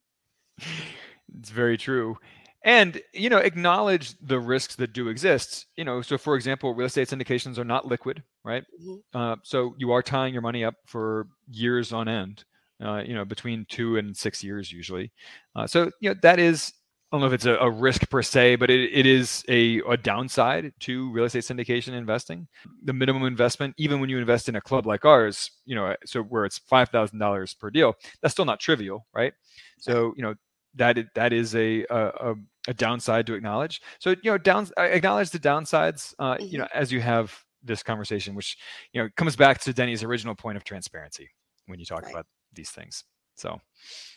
It's 1.38 1.50
very 1.50 1.78
true 1.78 2.18
and 2.64 3.02
you 3.14 3.30
know 3.30 3.38
acknowledge 3.38 4.18
the 4.20 4.40
risks 4.40 4.76
that 4.76 4.94
do 4.94 5.10
exist 5.10 5.68
you 5.76 5.84
know 5.84 6.02
so 6.02 6.18
for 6.18 6.36
example 6.36 6.74
real 6.74 6.88
estate 6.88 7.08
syndications 7.08 7.58
are 7.58 7.64
not 7.64 7.88
liquid 7.88 8.24
right 8.44 8.64
mm-hmm. 8.82 9.18
uh, 9.18 9.36
so 9.44 9.76
you 9.78 9.92
are 9.92 10.02
tying 10.02 10.34
your 10.34 10.42
money 10.42 10.64
up 10.64 10.76
for 10.86 11.28
years 11.52 11.94
on 11.94 12.08
end 12.08 12.44
uh, 12.84 13.02
you 13.06 13.14
know 13.14 13.26
between 13.26 13.66
two 13.70 13.98
and 13.98 14.16
six 14.16 14.44
years 14.44 14.72
usually 14.72 15.12
uh, 15.56 15.68
so 15.68 15.92
you 16.02 16.10
know 16.10 16.16
that 16.22 16.40
is 16.40 16.74
I 17.10 17.16
don't 17.16 17.22
know 17.22 17.28
if 17.28 17.34
it's 17.34 17.46
a, 17.46 17.56
a 17.56 17.72
risk 17.72 18.10
per 18.10 18.22
se, 18.22 18.58
but 18.58 18.70
it, 18.70 18.92
it 18.92 19.06
is 19.06 19.42
a, 19.48 19.80
a 19.90 19.96
downside 19.96 20.74
to 20.82 21.10
real 21.14 21.24
estate 21.24 21.44
syndication 21.44 21.94
investing. 21.94 22.50
The 22.84 22.92
minimum 22.92 23.24
investment, 23.24 23.76
even 23.78 24.02
when 24.02 24.10
you 24.10 24.18
invest 24.18 24.50
in 24.50 24.58
a 24.58 24.62
club 24.62 24.86
like 24.86 25.06
ours, 25.06 25.50
you 25.66 25.74
know, 25.74 25.96
so 26.06 26.22
where 26.22 26.44
it's 26.44 26.58
five 26.58 26.90
thousand 26.90 27.20
dollars 27.20 27.54
per 27.54 27.70
deal, 27.70 27.96
that's 28.22 28.34
still 28.34 28.44
not 28.44 28.60
trivial, 28.60 29.08
right? 29.14 29.32
So 29.80 30.14
you 30.18 30.24
know, 30.24 30.36
that 30.76 30.98
that 31.16 31.34
is 31.34 31.56
a, 31.56 31.86
a, 31.90 32.36
a 32.68 32.74
downside 32.74 33.26
to 33.28 33.34
acknowledge. 33.34 33.82
So 34.00 34.12
you 34.12 34.32
know, 34.32 34.38
down 34.38 34.70
acknowledge 34.78 35.32
the 35.32 35.40
downsides. 35.40 36.14
Uh, 36.20 36.36
mm-hmm. 36.36 36.46
You 36.46 36.58
know, 36.60 36.68
as 36.74 36.92
you 36.92 37.02
have 37.02 37.38
this 37.64 37.84
conversation, 37.84 38.36
which 38.36 38.58
you 38.94 39.02
know 39.02 39.10
comes 39.16 39.36
back 39.36 39.60
to 39.62 39.74
Deni's 39.74 40.04
original 40.04 40.36
point 40.36 40.58
of 40.58 40.64
transparency 40.64 41.30
when 41.66 41.80
you 41.80 41.86
talk 41.86 42.04
right. 42.04 42.12
about 42.12 42.26
these 42.54 42.70
things. 42.70 43.04
So 43.36 43.60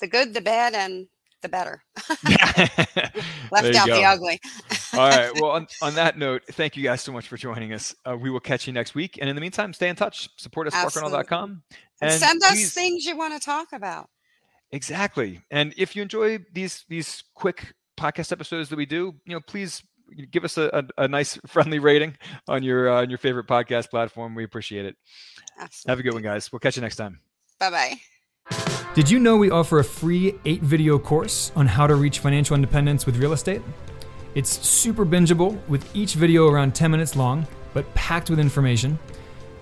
the 0.00 0.08
good, 0.08 0.34
the 0.34 0.40
bad, 0.40 0.74
and 0.74 1.06
the 1.42 1.48
better. 1.48 1.82
Left 2.24 3.76
out 3.76 3.86
go. 3.86 3.96
the 3.96 4.04
ugly. 4.04 4.40
All 4.94 5.08
right. 5.08 5.30
Well, 5.40 5.52
on, 5.52 5.66
on, 5.80 5.94
that 5.94 6.18
note, 6.18 6.42
thank 6.52 6.76
you 6.76 6.82
guys 6.82 7.00
so 7.00 7.12
much 7.12 7.28
for 7.28 7.36
joining 7.36 7.72
us. 7.72 7.94
Uh, 8.04 8.16
we 8.16 8.30
will 8.30 8.40
catch 8.40 8.66
you 8.66 8.72
next 8.72 8.94
week. 8.94 9.18
And 9.20 9.28
in 9.28 9.34
the 9.34 9.40
meantime, 9.40 9.72
stay 9.72 9.88
in 9.88 9.96
touch. 9.96 10.28
Support 10.36 10.66
us, 10.66 10.74
sparkrental.com. 10.74 11.62
And, 12.02 12.10
and 12.10 12.20
send 12.20 12.42
us 12.42 12.52
please, 12.52 12.74
things 12.74 13.04
you 13.04 13.16
want 13.16 13.34
to 13.34 13.44
talk 13.44 13.68
about. 13.72 14.10
Exactly. 14.72 15.42
And 15.50 15.74
if 15.76 15.96
you 15.96 16.02
enjoy 16.02 16.38
these 16.52 16.84
these 16.88 17.24
quick 17.34 17.74
podcast 17.98 18.32
episodes 18.32 18.68
that 18.68 18.76
we 18.76 18.86
do, 18.86 19.14
you 19.26 19.34
know, 19.34 19.40
please 19.40 19.82
give 20.30 20.44
us 20.44 20.58
a, 20.58 20.70
a, 20.98 21.04
a 21.04 21.08
nice 21.08 21.38
friendly 21.46 21.78
rating 21.78 22.16
on 22.48 22.62
your 22.62 22.90
uh, 22.90 23.02
on 23.02 23.10
your 23.10 23.18
favorite 23.18 23.46
podcast 23.46 23.90
platform. 23.90 24.34
We 24.34 24.44
appreciate 24.44 24.86
it. 24.86 24.96
Absolutely. 25.58 25.90
Have 25.90 25.98
a 25.98 26.02
good 26.02 26.14
one, 26.14 26.22
guys. 26.22 26.52
We'll 26.52 26.60
catch 26.60 26.76
you 26.76 26.82
next 26.82 26.96
time. 26.96 27.20
Bye 27.58 27.70
bye. 27.70 28.00
Did 28.94 29.08
you 29.08 29.20
know 29.20 29.36
we 29.36 29.50
offer 29.50 29.78
a 29.78 29.84
free 29.84 30.34
eight 30.44 30.62
video 30.62 30.98
course 30.98 31.52
on 31.54 31.66
how 31.66 31.86
to 31.86 31.94
reach 31.94 32.18
financial 32.18 32.56
independence 32.56 33.06
with 33.06 33.16
real 33.16 33.32
estate? 33.32 33.62
It's 34.34 34.66
super 34.66 35.04
bingeable 35.04 35.58
with 35.68 35.94
each 35.94 36.14
video 36.14 36.48
around 36.48 36.74
10 36.74 36.90
minutes 36.90 37.16
long, 37.16 37.46
but 37.74 37.92
packed 37.94 38.30
with 38.30 38.38
information. 38.38 38.98